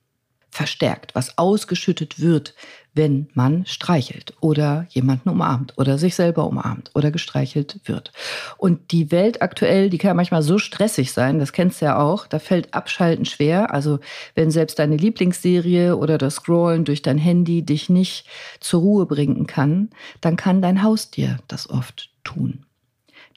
verstärkt, 0.52 1.14
was 1.14 1.38
ausgeschüttet 1.38 2.20
wird, 2.20 2.54
wenn 2.92 3.28
man 3.32 3.64
streichelt 3.64 4.34
oder 4.40 4.86
jemanden 4.90 5.30
umarmt 5.30 5.72
oder 5.78 5.96
sich 5.96 6.14
selber 6.14 6.46
umarmt 6.46 6.90
oder 6.94 7.10
gestreichelt 7.10 7.80
wird. 7.86 8.12
Und 8.58 8.92
die 8.92 9.10
Welt 9.10 9.40
aktuell, 9.40 9.88
die 9.88 9.96
kann 9.96 10.10
ja 10.10 10.14
manchmal 10.14 10.42
so 10.42 10.58
stressig 10.58 11.12
sein, 11.12 11.38
das 11.38 11.54
kennst 11.54 11.80
du 11.80 11.86
ja 11.86 11.98
auch, 11.98 12.26
da 12.26 12.38
fällt 12.38 12.74
Abschalten 12.74 13.24
schwer. 13.24 13.72
Also 13.72 13.98
wenn 14.34 14.50
selbst 14.50 14.78
deine 14.78 14.98
Lieblingsserie 14.98 15.96
oder 15.96 16.18
das 16.18 16.34
Scrollen 16.34 16.84
durch 16.84 17.00
dein 17.00 17.18
Handy 17.18 17.62
dich 17.62 17.88
nicht 17.88 18.26
zur 18.60 18.82
Ruhe 18.82 19.06
bringen 19.06 19.46
kann, 19.46 19.88
dann 20.20 20.36
kann 20.36 20.60
dein 20.60 20.82
Haustier 20.82 21.38
das 21.48 21.70
oft 21.70 22.10
tun. 22.24 22.66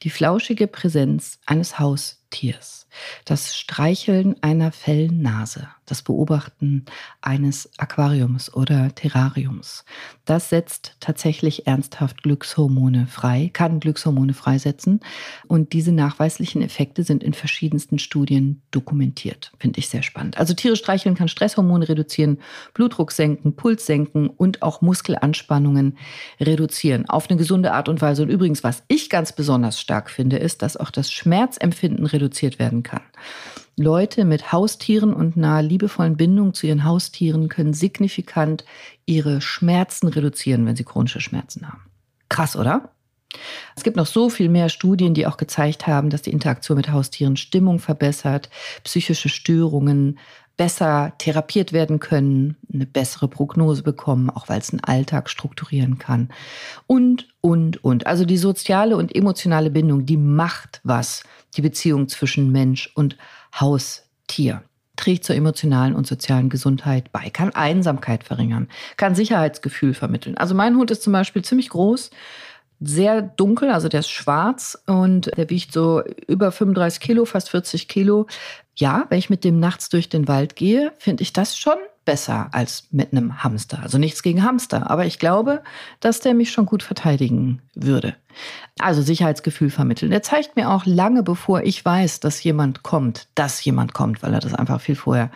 Die 0.03 0.10
flauschige 0.10 0.67
Präsenz 0.67 1.39
eines 1.45 1.79
Haustiers 1.79 2.25
das 3.25 3.55
Streicheln 3.55 4.36
einer 4.41 4.72
Fellnase, 4.72 5.70
das 5.86 6.01
Beobachten 6.01 6.86
eines 7.22 7.70
Aquariums 7.77 8.53
oder 8.53 8.94
Terrariums, 8.94 9.86
das 10.25 10.50
setzt 10.50 10.96
tatsächlich 11.00 11.67
ernsthaft 11.67 12.24
Glückshormone 12.24 13.08
frei, 13.08 13.51
kann 13.53 13.79
Glückshormone 13.79 14.34
freisetzen. 14.34 15.00
Und 15.48 15.74
diese 15.74 15.91
nachweislichen 15.91 16.62
Effekte 16.62 17.03
sind 17.03 17.24
in 17.24 17.34
verschiedensten 17.34 18.00
Studien 18.00 18.62
dokumentiert. 18.72 19.51
Finde 19.60 19.79
ich 19.79 19.88
sehr 19.88 20.03
spannend. 20.03 20.38
Also 20.38 20.53
Tiere 20.53 20.75
streicheln 20.75 21.15
kann 21.15 21.27
Stresshormone 21.27 21.88
reduzieren, 21.88 22.39
Blutdruck 22.74 23.12
senken, 23.12 23.55
Puls 23.55 23.86
senken 23.86 24.27
und 24.27 24.62
auch 24.63 24.82
Muskelanspannungen 24.82 25.98
reduzieren. 26.39 27.08
Auf 27.08 27.29
eine 27.29 27.38
gesunde 27.38 27.74
Art 27.74 27.88
und 27.88 28.01
Weise. 28.01 28.24
Und 28.24 28.29
übrigens, 28.29 28.63
was 28.63 28.84
ich 28.88 29.10
ganz 29.10 29.32
besonders 29.32 29.79
stark 29.79 30.10
finde, 30.10 30.38
ist, 30.38 30.62
dass 30.63 30.75
auch 30.75 30.89
das 30.89 31.12
Schmerzempfinden 31.12 32.05
reduziert 32.15 32.60
werden 32.60 32.84
kann. 32.84 33.01
Leute 33.77 34.24
mit 34.24 34.51
Haustieren 34.51 35.13
und 35.13 35.36
einer 35.36 35.62
liebevollen 35.62 36.15
Bindung 36.15 36.53
zu 36.53 36.65
ihren 36.65 36.86
Haustieren 36.86 37.50
können 37.50 37.74
signifikant 37.74 38.63
ihre 39.05 39.41
Schmerzen 39.41 40.07
reduzieren, 40.07 40.65
wenn 40.65 40.77
sie 40.77 40.86
chronische 40.86 41.19
Schmerzen 41.19 41.67
haben. 41.67 41.81
Krass, 42.29 42.55
oder? 42.55 42.91
Es 43.75 43.84
gibt 43.84 43.98
noch 43.98 44.05
so 44.05 44.29
viel 44.29 44.48
mehr 44.48 44.69
Studien, 44.69 45.13
die 45.13 45.27
auch 45.27 45.36
gezeigt 45.36 45.88
haben, 45.88 46.10
dass 46.10 46.22
die 46.22 46.31
Interaktion 46.31 46.77
mit 46.77 46.91
Haustieren 46.91 47.36
Stimmung 47.36 47.79
verbessert, 47.79 48.50
psychische 48.84 49.27
Störungen 49.27 50.19
besser 50.57 51.13
therapiert 51.17 51.74
werden 51.74 52.00
können, 52.00 52.57
eine 52.74 52.85
bessere 52.85 53.27
Prognose 53.27 53.83
bekommen, 53.83 54.29
auch 54.29 54.50
weil 54.50 54.59
es 54.59 54.71
einen 54.71 54.83
Alltag 54.83 55.29
strukturieren 55.29 55.97
kann. 55.97 56.29
Und, 56.88 57.27
und, 57.41 57.83
und. 57.83 58.07
Also 58.07 58.25
die 58.25 58.38
soziale 58.38 58.97
und 58.97 59.15
emotionale 59.15 59.69
Bindung, 59.69 60.05
die 60.05 60.17
macht 60.17 60.81
was, 60.83 61.24
die 61.55 61.62
Beziehung 61.62 62.07
zwischen 62.07 62.51
Mensch 62.51 62.91
und 62.95 63.17
Haustier 63.59 64.63
trägt 64.95 65.25
zur 65.25 65.35
emotionalen 65.35 65.93
und 65.93 66.07
sozialen 66.07 66.50
Gesundheit 66.50 67.12
bei, 67.12 67.29
kann 67.29 67.53
Einsamkeit 67.53 68.24
verringern, 68.24 68.69
kann 68.97 69.15
Sicherheitsgefühl 69.15 69.93
vermitteln. 69.93 70.38
Also 70.38 70.55
mein 70.55 70.77
Hund 70.77 70.91
ist 70.91 71.03
zum 71.03 71.13
Beispiel 71.13 71.43
ziemlich 71.43 71.69
groß, 71.69 72.12
sehr 72.79 73.22
dunkel, 73.22 73.72
also 73.72 73.88
der 73.88 74.01
ist 74.01 74.10
schwarz 74.10 74.77
und 74.86 75.32
der 75.38 75.50
wiegt 75.50 75.72
so 75.72 76.03
über 76.27 76.51
35 76.51 77.00
Kilo, 77.00 77.25
fast 77.25 77.50
40 77.50 77.88
Kilo. 77.88 78.27
Ja, 78.75 79.05
wenn 79.10 79.20
ich 79.20 79.29
mit 79.29 79.44
dem 79.44 79.60
nachts 79.60 79.89
durch 79.89 80.10
den 80.10 80.27
Wald 80.27 80.55
gehe, 80.55 80.91
finde 80.98 81.24
ich 81.24 81.32
das 81.34 81.58
schon 81.58 81.77
besser 82.03 82.50
als 82.51 82.88
mit 82.91 83.12
einem 83.12 83.44
Hamster. 83.44 83.79
Also 83.82 83.98
nichts 83.98 84.22
gegen 84.22 84.44
Hamster, 84.44 84.89
aber 84.89 85.05
ich 85.05 85.20
glaube, 85.20 85.63
dass 86.00 86.20
der 86.20 86.34
mich 86.34 86.51
schon 86.51 86.65
gut 86.65 86.84
verteidigen 86.84 87.62
würde. 87.74 88.15
Also 88.79 89.01
Sicherheitsgefühl 89.01 89.72
vermitteln. 89.72 90.12
Der 90.12 90.22
zeigt 90.22 90.55
mir 90.55 90.70
auch 90.70 90.86
lange 90.86 91.24
bevor 91.24 91.63
ich 91.63 91.84
weiß, 91.84 92.20
dass 92.20 92.44
jemand 92.44 92.84
kommt, 92.84 93.27
dass 93.36 93.63
jemand 93.63 93.94
kommt, 93.94 94.22
weil 94.22 94.34
er 94.34 94.39
das 94.39 94.53
einfach 94.53 94.82
viel 94.82 94.96
vorher 94.96 95.32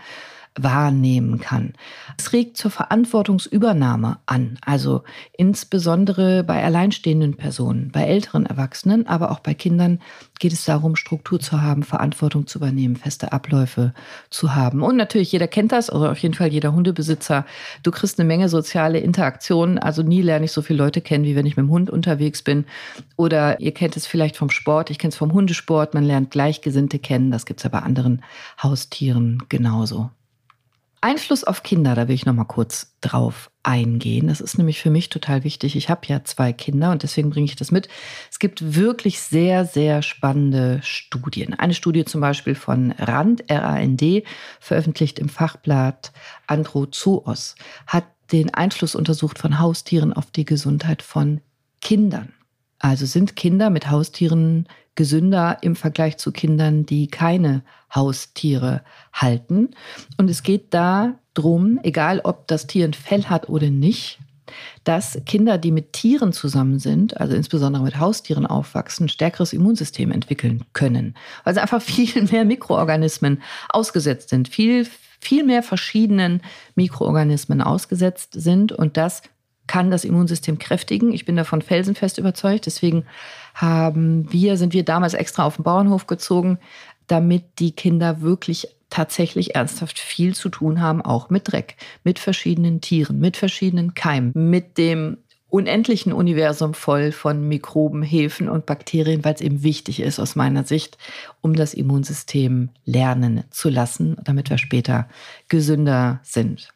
wahrnehmen 0.55 1.39
kann. 1.39 1.73
Es 2.17 2.33
regt 2.33 2.57
zur 2.57 2.71
Verantwortungsübernahme 2.71 4.17
an, 4.25 4.57
also 4.65 5.03
insbesondere 5.37 6.43
bei 6.43 6.63
alleinstehenden 6.63 7.35
Personen, 7.35 7.91
bei 7.91 8.03
älteren 8.03 8.45
Erwachsenen, 8.45 9.07
aber 9.07 9.31
auch 9.31 9.39
bei 9.39 9.53
Kindern 9.53 9.99
geht 10.39 10.53
es 10.53 10.65
darum, 10.65 10.95
Struktur 10.95 11.39
zu 11.39 11.61
haben, 11.61 11.83
Verantwortung 11.83 12.47
zu 12.47 12.59
übernehmen, 12.59 12.95
feste 12.95 13.31
Abläufe 13.31 13.93
zu 14.29 14.55
haben. 14.55 14.81
Und 14.81 14.95
natürlich, 14.95 15.31
jeder 15.31 15.47
kennt 15.47 15.71
das, 15.71 15.89
also 15.89 16.07
auf 16.07 16.17
jeden 16.19 16.33
Fall 16.33 16.47
jeder 16.47 16.73
Hundebesitzer. 16.73 17.45
Du 17.83 17.91
kriegst 17.91 18.19
eine 18.19 18.27
Menge 18.27 18.49
soziale 18.49 18.99
Interaktionen. 18.99 19.77
Also 19.77 20.01
nie 20.01 20.21
lerne 20.21 20.45
ich 20.45 20.51
so 20.51 20.61
viele 20.61 20.79
Leute 20.79 21.01
kennen, 21.01 21.25
wie 21.25 21.35
wenn 21.35 21.45
ich 21.45 21.57
mit 21.57 21.65
dem 21.65 21.71
Hund 21.71 21.89
unterwegs 21.89 22.41
bin. 22.41 22.65
Oder 23.17 23.59
ihr 23.59 23.73
kennt 23.73 23.97
es 23.97 24.07
vielleicht 24.07 24.37
vom 24.37 24.49
Sport, 24.49 24.89
ich 24.89 24.99
kenne 24.99 25.09
es 25.09 25.17
vom 25.17 25.33
Hundesport. 25.33 25.93
Man 25.93 26.05
lernt 26.05 26.31
Gleichgesinnte 26.31 26.99
kennen. 26.99 27.31
Das 27.31 27.45
gibt 27.45 27.59
es 27.59 27.63
ja 27.63 27.69
bei 27.69 27.79
anderen 27.79 28.23
Haustieren 28.61 29.43
genauso. 29.49 30.09
Einfluss 31.01 31.43
auf 31.43 31.63
Kinder, 31.63 31.95
da 31.95 32.07
will 32.07 32.15
ich 32.15 32.25
noch 32.25 32.33
mal 32.33 32.43
kurz 32.45 32.95
drauf 32.99 33.51
eingehen. 33.63 34.27
Das 34.27 34.41
ist 34.41 34.57
nämlich 34.57 34.79
für 34.81 34.89
mich 34.89 35.09
total 35.09 35.43
wichtig. 35.43 35.75
Ich 35.75 35.89
habe 35.89 36.01
ja 36.07 36.23
zwei 36.23 36.51
Kinder 36.51 36.91
und 36.91 37.03
deswegen 37.03 37.29
bringe 37.29 37.45
ich 37.45 37.55
das 37.55 37.71
mit. 37.71 37.87
Es 38.29 38.39
gibt 38.39 38.75
wirklich 38.75 39.21
sehr, 39.21 39.65
sehr 39.65 40.01
spannende 40.01 40.81
Studien. 40.83 41.53
Eine 41.53 41.73
Studie 41.73 42.03
zum 42.03 42.19
Beispiel 42.21 42.55
von 42.55 42.91
RAND, 42.91 43.43
RAND, 43.49 44.03
veröffentlicht 44.59 45.19
im 45.19 45.29
Fachblatt 45.29 46.11
Androzoos, 46.47 47.55
hat 47.87 48.05
den 48.31 48.53
Einfluss 48.53 48.95
untersucht 48.95 49.39
von 49.39 49.59
Haustieren 49.59 50.13
auf 50.13 50.31
die 50.31 50.45
Gesundheit 50.45 51.01
von 51.01 51.41
Kindern. 51.81 52.33
Also 52.79 53.05
sind 53.05 53.35
Kinder 53.35 53.69
mit 53.69 53.91
Haustieren 53.91 54.67
gesünder 54.95 55.57
im 55.61 55.75
Vergleich 55.75 56.17
zu 56.17 56.31
Kindern, 56.31 56.85
die 56.85 57.07
keine 57.07 57.63
Haustiere 57.93 58.81
halten. 59.13 59.69
Und 60.17 60.29
es 60.29 60.43
geht 60.43 60.73
da 60.73 61.15
drum, 61.33 61.79
egal 61.83 62.21
ob 62.23 62.47
das 62.47 62.67
Tier 62.67 62.85
ein 62.85 62.93
Fell 62.93 63.25
hat 63.25 63.49
oder 63.49 63.69
nicht, 63.69 64.19
dass 64.83 65.21
Kinder, 65.25 65.57
die 65.57 65.71
mit 65.71 65.93
Tieren 65.93 66.33
zusammen 66.33 66.79
sind, 66.79 67.19
also 67.19 67.35
insbesondere 67.35 67.83
mit 67.83 67.99
Haustieren 67.99 68.45
aufwachsen, 68.45 69.05
ein 69.05 69.09
stärkeres 69.09 69.53
Immunsystem 69.53 70.11
entwickeln 70.11 70.63
können, 70.73 71.15
weil 71.43 71.53
sie 71.53 71.61
einfach 71.61 71.81
viel 71.83 72.23
mehr 72.23 72.45
Mikroorganismen 72.45 73.41
ausgesetzt 73.69 74.29
sind, 74.29 74.47
viel, 74.47 74.87
viel 75.19 75.43
mehr 75.43 75.63
verschiedenen 75.63 76.41
Mikroorganismen 76.75 77.61
ausgesetzt 77.61 78.33
sind 78.33 78.71
und 78.71 78.97
das 78.97 79.21
kann 79.69 79.91
das 79.91 80.03
Immunsystem 80.03 80.57
kräftigen. 80.57 81.13
Ich 81.13 81.25
bin 81.25 81.35
davon 81.35 81.61
felsenfest 81.61 82.17
überzeugt. 82.17 82.65
Deswegen 82.65 83.05
haben 83.53 84.25
wir, 84.33 84.57
sind 84.57 84.73
wir 84.73 84.83
damals 84.83 85.13
extra 85.13 85.45
auf 85.45 85.57
den 85.57 85.63
Bauernhof 85.63 86.07
gezogen, 86.07 86.57
damit 87.05 87.43
die 87.59 87.71
Kinder 87.71 88.21
wirklich 88.21 88.67
tatsächlich 88.89 89.53
ernsthaft 89.53 89.99
viel 89.99 90.33
zu 90.33 90.49
tun 90.49 90.81
haben, 90.81 91.03
auch 91.03 91.29
mit 91.29 91.51
Dreck, 91.51 91.75
mit 92.03 92.17
verschiedenen 92.17 92.81
Tieren, 92.81 93.19
mit 93.19 93.37
verschiedenen 93.37 93.93
Keimen, 93.93 94.31
mit 94.33 94.79
dem 94.79 95.17
unendlichen 95.49 96.13
Universum 96.13 96.73
voll 96.73 97.11
von 97.11 97.47
Mikroben, 97.47 98.01
Hefen 98.01 98.49
und 98.49 98.65
Bakterien, 98.65 99.23
weil 99.23 99.35
es 99.35 99.41
eben 99.41 99.61
wichtig 99.61 99.99
ist 99.99 100.19
aus 100.19 100.35
meiner 100.35 100.63
Sicht, 100.63 100.97
um 101.41 101.55
das 101.55 101.75
Immunsystem 101.75 102.69
lernen 102.85 103.43
zu 103.51 103.69
lassen, 103.69 104.17
damit 104.23 104.49
wir 104.49 104.57
später 104.57 105.07
gesünder 105.47 106.21
sind. 106.23 106.73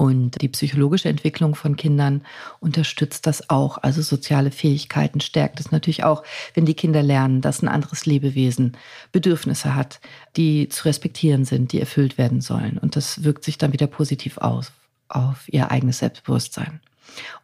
Und 0.00 0.40
die 0.40 0.48
psychologische 0.48 1.08
Entwicklung 1.08 1.56
von 1.56 1.74
Kindern 1.74 2.22
unterstützt 2.60 3.26
das 3.26 3.50
auch. 3.50 3.78
Also 3.78 4.00
soziale 4.00 4.52
Fähigkeiten 4.52 5.20
stärkt 5.20 5.58
es 5.58 5.72
natürlich 5.72 6.04
auch, 6.04 6.22
wenn 6.54 6.66
die 6.66 6.74
Kinder 6.74 7.02
lernen, 7.02 7.40
dass 7.40 7.62
ein 7.62 7.68
anderes 7.68 8.06
Lebewesen 8.06 8.76
Bedürfnisse 9.10 9.74
hat, 9.74 10.00
die 10.36 10.68
zu 10.68 10.84
respektieren 10.84 11.44
sind, 11.44 11.72
die 11.72 11.80
erfüllt 11.80 12.16
werden 12.16 12.40
sollen. 12.40 12.78
Und 12.78 12.94
das 12.94 13.24
wirkt 13.24 13.42
sich 13.42 13.58
dann 13.58 13.72
wieder 13.72 13.88
positiv 13.88 14.38
aus 14.38 14.70
auf 15.08 15.52
ihr 15.52 15.72
eigenes 15.72 15.98
Selbstbewusstsein. 15.98 16.78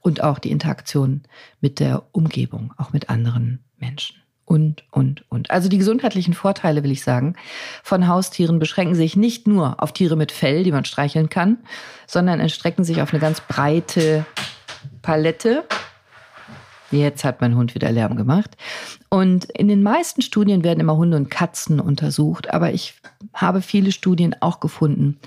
Und 0.01 0.23
auch 0.23 0.39
die 0.39 0.53
Interaktion 0.53 1.23
mit 1.61 1.81
der 1.81 2.05
Umgebung, 2.13 2.73
auch 2.77 2.93
mit 2.93 3.11
anderen 3.11 3.65
Menschen 3.79 4.24
und, 4.45 4.85
und, 4.91 5.25
und. 5.31 5.51
Also 5.51 5.69
die 5.69 5.79
gesundheitlichen 5.79 6.35
Vorteile, 6.35 6.83
will 6.83 6.91
ich 6.91 7.03
sagen, 7.03 7.35
von 7.83 8.09
Haustieren 8.09 8.59
beschränken 8.59 8.95
sich 8.95 9.17
nicht 9.17 9.47
nur 9.47 9.83
auf 9.83 9.93
Tiere 9.93 10.17
mit 10.17 10.33
Fell, 10.33 10.65
die 10.65 10.73
man 10.73 10.85
streicheln 10.85 11.31
kann, 11.31 11.59
sondern 12.07 12.41
erstrecken 12.41 12.85
sich 12.85 13.01
auf 13.01 13.13
eine 13.13 13.21
ganz 13.21 13.41
breite 13.41 14.27
Palette. 15.03 15.65
Jetzt 16.91 17.25
hat 17.25 17.41
mein 17.41 17.57
Hund 17.57 17.75
wieder 17.75 17.91
Lärm 17.91 18.17
gemacht. 18.17 18.57
Und 19.09 19.47
in 19.47 19.69
den 19.69 19.83
meisten 19.83 20.23
Studien 20.23 20.63
werden 20.63 20.81
immer 20.81 20.97
Hunde 20.97 21.17
und 21.17 21.31
Katzen 21.31 21.81
untersucht, 21.81 22.53
aber 22.53 22.73
ich 22.73 22.95
habe 23.33 23.63
viele 23.63 23.93
Studien 23.93 24.37
auch 24.41 24.61
gefunden, 24.61 25.19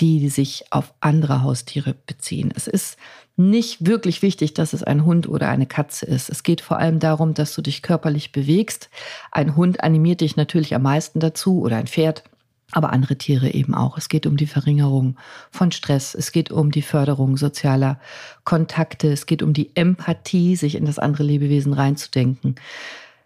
die 0.00 0.28
sich 0.28 0.64
auf 0.70 0.94
andere 1.00 1.42
Haustiere 1.42 1.94
beziehen. 2.06 2.52
Es 2.54 2.66
ist 2.66 2.96
nicht 3.36 3.86
wirklich 3.86 4.22
wichtig, 4.22 4.54
dass 4.54 4.72
es 4.72 4.82
ein 4.82 5.04
Hund 5.04 5.28
oder 5.28 5.48
eine 5.48 5.66
Katze 5.66 6.06
ist. 6.06 6.28
Es 6.28 6.42
geht 6.42 6.60
vor 6.60 6.78
allem 6.78 6.98
darum, 6.98 7.34
dass 7.34 7.54
du 7.54 7.62
dich 7.62 7.82
körperlich 7.82 8.32
bewegst. 8.32 8.90
Ein 9.30 9.54
Hund 9.54 9.82
animiert 9.82 10.20
dich 10.20 10.36
natürlich 10.36 10.74
am 10.74 10.82
meisten 10.82 11.20
dazu 11.20 11.60
oder 11.60 11.76
ein 11.76 11.86
Pferd, 11.86 12.24
aber 12.72 12.92
andere 12.92 13.16
Tiere 13.16 13.50
eben 13.50 13.74
auch. 13.74 13.96
Es 13.96 14.08
geht 14.08 14.26
um 14.26 14.36
die 14.36 14.46
Verringerung 14.46 15.16
von 15.50 15.72
Stress, 15.72 16.14
es 16.14 16.32
geht 16.32 16.50
um 16.50 16.70
die 16.70 16.82
Förderung 16.82 17.36
sozialer 17.36 18.00
Kontakte, 18.44 19.12
es 19.12 19.26
geht 19.26 19.42
um 19.42 19.52
die 19.52 19.70
Empathie, 19.74 20.56
sich 20.56 20.74
in 20.74 20.84
das 20.84 20.98
andere 20.98 21.22
Lebewesen 21.22 21.72
reinzudenken. 21.72 22.56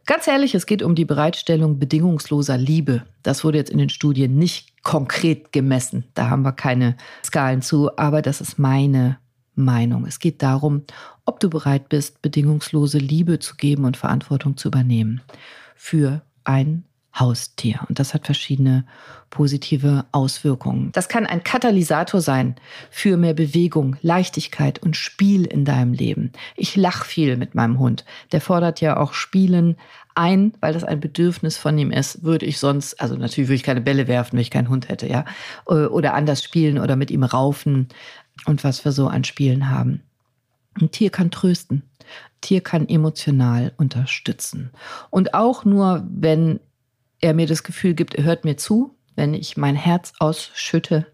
Ganz 0.05 0.27
ehrlich, 0.27 0.55
es 0.55 0.67
geht 0.67 0.83
um 0.83 0.95
die 0.95 1.05
Bereitstellung 1.05 1.79
bedingungsloser 1.79 2.59
Liebe. 2.59 3.05
Das 3.23 3.45
wurde 3.45 3.59
jetzt 3.59 3.71
in 3.71 3.79
den 3.79 3.89
Studien 3.89 4.37
nicht 4.37 4.83
konkret 4.83 5.53
gemessen. 5.53 6.05
Da 6.15 6.29
haben 6.29 6.43
wir 6.43 6.53
keine 6.53 6.97
Skalen 7.25 7.63
zu, 7.63 7.97
aber 7.97 8.21
das 8.21 8.41
ist 8.41 8.59
meine 8.59 9.19
Meinung. 9.55 10.05
Es 10.07 10.19
geht 10.19 10.43
darum, 10.43 10.83
ob 11.25 11.39
du 11.39 11.49
bereit 11.49 11.89
bist, 11.89 12.21
bedingungslose 12.21 12.99
Liebe 12.99 13.39
zu 13.39 13.55
geben 13.55 13.85
und 13.85 13.97
Verantwortung 13.97 14.57
zu 14.57 14.69
übernehmen 14.69 15.21
für 15.77 16.23
ein 16.45 16.85
Haustier. 17.15 17.81
Und 17.89 17.99
das 17.99 18.15
hat 18.15 18.27
verschiedene 18.27 18.85
positive 19.31 20.05
Auswirkungen. 20.13 20.93
Das 20.93 21.09
kann 21.09 21.27
ein 21.27 21.43
Katalysator 21.43 22.21
sein 22.21 22.57
für 22.91 23.17
mehr 23.17 23.35
Bewegung, 23.35 23.97
Leichtigkeit 24.03 24.79
und 24.81 24.97
Spiel 24.97 25.45
in 25.45 25.65
deinem 25.65 25.93
Leben. 25.93 26.33
Ich 26.57 26.77
lache 26.77 27.05
viel 27.05 27.37
mit 27.37 27.55
meinem 27.55 27.79
Hund. 27.79 28.05
Der 28.33 28.41
fordert 28.41 28.81
ja 28.81 28.97
auch 28.97 29.13
Spielen 29.13 29.77
ein, 30.15 30.53
weil 30.61 30.75
das 30.75 30.85
ein 30.85 31.01
Bedürfnis 31.01 31.57
von 31.57 31.79
ihm 31.79 31.91
ist. 31.91 32.23
Würde 32.23 32.47
ich 32.47 32.59
sonst, 32.59 33.01
also 33.01 33.17
natürlich 33.17 33.49
würde 33.49 33.57
ich 33.57 33.63
keine 33.63 33.81
Bälle 33.81 34.09
werfen, 34.09 34.33
wenn 34.35 34.43
ich 34.43 34.51
keinen 34.51 34.69
Hund 34.69 34.89
hätte, 34.89 35.07
ja. 35.07 35.25
Oder 35.67 36.15
anders 36.15 36.43
spielen 36.43 36.79
oder 36.79 36.97
mit 36.97 37.11
ihm 37.11 37.25
raufen 37.25 37.89
und 38.47 38.65
was 38.65 38.85
wir 38.85 38.93
so 38.93 39.09
an 39.09 39.25
Spielen 39.25 39.71
haben. 39.71 40.03
Ein 40.81 40.91
Tier 40.91 41.11
kann 41.11 41.31
trösten. 41.31 41.83
Tier 42.41 42.61
kann 42.61 42.89
emotional 42.89 43.73
unterstützen. 43.77 44.71
Und 45.11 45.33
auch 45.33 45.65
nur, 45.65 46.07
wenn 46.11 46.61
er 47.23 47.33
mir 47.33 47.47
das 47.47 47.63
Gefühl 47.63 47.95
gibt, 47.95 48.15
er 48.15 48.25
hört 48.25 48.45
mir 48.45 48.57
zu, 48.57 48.95
wenn 49.17 49.33
ich 49.33 49.57
mein 49.57 49.77
Herz 49.77 50.13
ausschütte, 50.19 51.07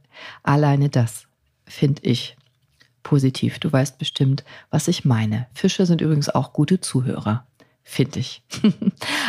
alleine 0.42 0.88
das 0.88 1.26
finde 1.66 2.02
ich 2.02 2.36
positiv. 3.04 3.58
Du 3.58 3.72
weißt 3.72 3.98
bestimmt, 3.98 4.44
was 4.70 4.88
ich 4.88 5.04
meine. 5.04 5.46
Fische 5.54 5.86
sind 5.86 6.00
übrigens 6.00 6.28
auch 6.28 6.52
gute 6.52 6.80
Zuhörer, 6.80 7.46
finde 7.82 8.18
ich. 8.18 8.42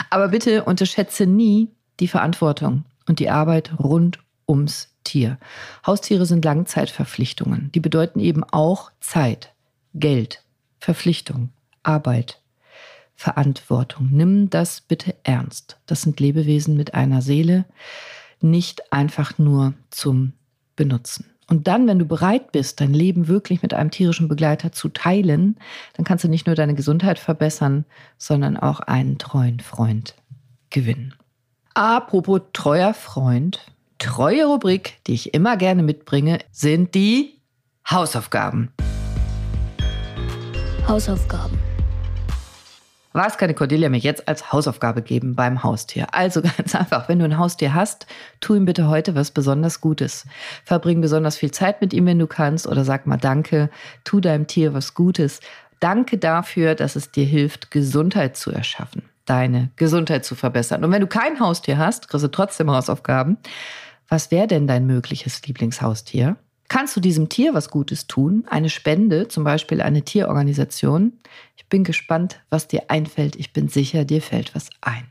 Aber 0.09 0.29
bitte 0.29 0.63
unterschätze 0.63 1.25
nie 1.25 1.69
die 1.99 2.07
Verantwortung 2.07 2.85
und 3.07 3.19
die 3.19 3.29
Arbeit 3.29 3.77
rund 3.77 4.19
ums 4.47 4.95
Tier. 5.03 5.37
Haustiere 5.85 6.25
sind 6.25 6.43
Langzeitverpflichtungen. 6.45 7.71
Die 7.73 7.79
bedeuten 7.79 8.19
eben 8.19 8.43
auch 8.43 8.91
Zeit, 8.99 9.53
Geld, 9.93 10.43
Verpflichtung, 10.79 11.49
Arbeit, 11.83 12.41
Verantwortung. 13.19 14.07
Nimm 14.11 14.49
das 14.49 14.79
bitte 14.79 15.13
ernst. 15.23 15.77
Das 15.87 16.03
sind 16.03 16.21
Lebewesen 16.21 16.77
mit 16.77 16.93
einer 16.93 17.21
Seele, 17.21 17.65
nicht 18.39 18.93
einfach 18.93 19.37
nur 19.37 19.73
zum 19.89 20.31
Benutzen. 20.77 21.25
Und 21.49 21.67
dann, 21.67 21.85
wenn 21.85 21.99
du 21.99 22.05
bereit 22.05 22.53
bist, 22.53 22.79
dein 22.79 22.93
Leben 22.93 23.27
wirklich 23.27 23.61
mit 23.61 23.73
einem 23.73 23.91
tierischen 23.91 24.29
Begleiter 24.29 24.71
zu 24.71 24.87
teilen, 24.87 25.57
dann 25.95 26.05
kannst 26.05 26.23
du 26.23 26.29
nicht 26.29 26.47
nur 26.47 26.55
deine 26.55 26.75
Gesundheit 26.75 27.19
verbessern, 27.19 27.83
sondern 28.17 28.55
auch 28.55 28.79
einen 28.79 29.17
treuen 29.17 29.59
Freund 29.59 30.15
gewinnen. 30.69 31.13
Apropos 31.73 32.39
treuer 32.53 32.93
Freund, 32.93 33.59
treue 33.97 34.45
Rubrik, 34.45 34.99
die 35.07 35.13
ich 35.15 35.33
immer 35.33 35.57
gerne 35.57 35.83
mitbringe, 35.83 36.39
sind 36.53 36.95
die 36.95 37.41
Hausaufgaben. 37.89 38.71
Hausaufgaben. 40.87 41.59
Was 43.11 43.39
kann 43.39 43.47
die 43.47 43.55
Cordelia 43.55 43.89
mir 43.89 43.97
jetzt 43.97 44.27
als 44.27 44.53
Hausaufgabe 44.53 45.01
geben 45.01 45.35
beim 45.35 45.63
Haustier? 45.63 46.13
Also 46.13 46.41
ganz 46.57 46.75
einfach, 46.75 47.09
wenn 47.09 47.19
du 47.19 47.25
ein 47.25 47.39
Haustier 47.39 47.73
hast, 47.73 48.05
tu 48.39 48.53
ihm 48.53 48.65
bitte 48.65 48.87
heute 48.87 49.15
was 49.15 49.31
besonders 49.31 49.81
Gutes. 49.81 50.25
Verbring 50.63 51.01
besonders 51.01 51.35
viel 51.35 51.51
Zeit 51.51 51.81
mit 51.81 51.93
ihm, 51.93 52.05
wenn 52.05 52.19
du 52.19 52.27
kannst, 52.27 52.67
oder 52.67 52.85
sag 52.85 53.07
mal 53.07 53.17
Danke, 53.17 53.69
tu 54.03 54.19
deinem 54.19 54.45
Tier 54.45 54.73
was 54.73 54.93
Gutes. 54.93 55.39
Danke 55.79 56.17
dafür, 56.17 56.75
dass 56.75 56.95
es 56.95 57.11
dir 57.11 57.25
hilft, 57.25 57.71
Gesundheit 57.71 58.37
zu 58.37 58.51
erschaffen, 58.51 59.03
deine 59.25 59.71
Gesundheit 59.75 60.23
zu 60.23 60.35
verbessern. 60.35 60.83
Und 60.83 60.91
wenn 60.91 61.01
du 61.01 61.07
kein 61.07 61.39
Haustier 61.39 61.77
hast, 61.77 62.09
kriegst 62.09 62.23
du 62.23 62.29
trotzdem 62.29 62.69
Hausaufgaben 62.69 63.37
Was 64.07 64.29
wäre 64.29 64.47
denn 64.47 64.67
dein 64.67 64.85
mögliches 64.85 65.41
Lieblingshaustier? 65.45 66.35
Kannst 66.69 66.95
du 66.95 67.01
diesem 67.01 67.29
Tier 67.29 67.53
was 67.53 67.69
Gutes 67.69 68.07
tun? 68.07 68.45
Eine 68.47 68.69
Spende, 68.69 69.27
zum 69.27 69.43
Beispiel 69.43 69.81
eine 69.81 70.03
Tierorganisation? 70.03 71.13
Ich 71.57 71.67
bin 71.67 71.83
gespannt, 71.83 72.39
was 72.49 72.67
dir 72.67 72.83
einfällt. 72.89 73.35
Ich 73.35 73.51
bin 73.53 73.67
sicher, 73.67 74.05
dir 74.05 74.21
fällt 74.21 74.55
was 74.55 74.69
ein. 74.79 75.07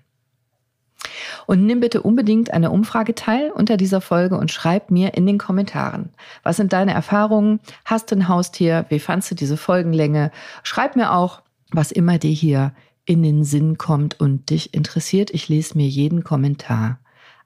Und 1.46 1.66
nimm 1.66 1.80
bitte 1.80 2.02
unbedingt 2.02 2.52
eine 2.52 2.70
Umfrage 2.70 3.14
teil 3.14 3.50
unter 3.50 3.76
dieser 3.76 4.00
Folge 4.00 4.36
und 4.36 4.52
schreib 4.52 4.90
mir 4.90 5.14
in 5.14 5.26
den 5.26 5.38
Kommentaren. 5.38 6.10
Was 6.42 6.56
sind 6.56 6.72
deine 6.72 6.92
Erfahrungen? 6.92 7.60
Hast 7.84 8.10
du 8.10 8.16
ein 8.16 8.28
Haustier? 8.28 8.86
Wie 8.88 9.00
fandst 9.00 9.30
du 9.30 9.34
diese 9.34 9.56
Folgenlänge? 9.56 10.30
Schreib 10.62 10.94
mir 10.94 11.12
auch, 11.12 11.42
was 11.70 11.90
immer 11.90 12.18
dir 12.18 12.30
hier 12.30 12.72
in 13.04 13.22
den 13.22 13.42
Sinn 13.42 13.78
kommt 13.78 14.20
und 14.20 14.50
dich 14.50 14.74
interessiert. 14.74 15.30
Ich 15.30 15.48
lese 15.48 15.76
mir 15.76 15.88
jeden 15.88 16.22
Kommentar 16.22 17.00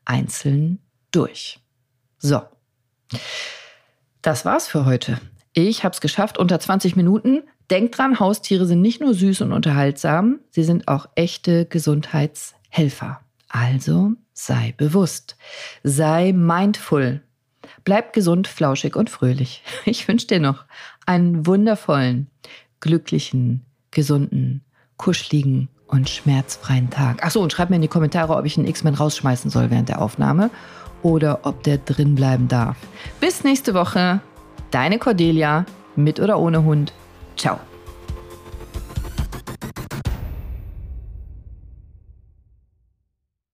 einzeln 0.05 0.81
durch. 1.12 1.61
So. 2.18 2.42
Das 4.22 4.44
war's 4.44 4.68
für 4.68 4.87
heute. 4.87 5.20
Ich 5.52 5.82
habe 5.82 5.92
es 5.92 6.00
geschafft 6.00 6.38
unter 6.38 6.61
20 6.61 6.94
Minuten. 6.94 7.42
Denkt 7.70 7.98
dran, 7.98 8.20
Haustiere 8.20 8.66
sind 8.66 8.80
nicht 8.80 9.00
nur 9.00 9.14
süß 9.14 9.40
und 9.40 9.52
unterhaltsam, 9.52 10.38
sie 10.50 10.62
sind 10.62 10.87
auch 10.87 11.06
echte 11.16 11.66
Gesundheitshelfer. 11.66 13.20
Also 13.48 14.12
sei 14.32 14.74
bewusst, 14.76 15.37
sei 15.82 16.32
mindful. 16.32 17.22
Bleib 17.85 18.12
gesund, 18.12 18.46
flauschig 18.46 18.94
und 18.94 19.11
fröhlich. 19.11 19.64
Ich 19.85 20.06
wünsche 20.06 20.28
dir 20.28 20.40
noch 20.40 20.64
einen 21.04 21.46
wundervollen, 21.46 22.28
glücklichen, 22.78 23.64
gesunden, 23.90 24.62
kuscheligen 24.98 25.68
und 25.88 26.08
schmerzfreien 26.08 26.90
Tag. 26.90 27.24
Achso, 27.24 27.42
und 27.42 27.52
schreib 27.52 27.70
mir 27.70 27.76
in 27.76 27.82
die 27.82 27.88
Kommentare, 27.88 28.37
ob 28.37 28.46
ich 28.46 28.56
einen 28.56 28.68
X-Men 28.68 28.94
rausschmeißen 28.94 29.50
soll 29.50 29.70
während 29.70 29.88
der 29.88 30.00
Aufnahme 30.00 30.50
oder 31.02 31.40
ob 31.42 31.62
der 31.62 31.78
drin 31.78 32.14
bleiben 32.14 32.48
darf. 32.48 32.76
Bis 33.20 33.44
nächste 33.44 33.74
Woche. 33.74 34.20
Deine 34.70 34.98
Cordelia, 34.98 35.66
mit 35.96 36.20
oder 36.20 36.38
ohne 36.38 36.64
Hund. 36.64 36.92
Ciao. 37.36 37.58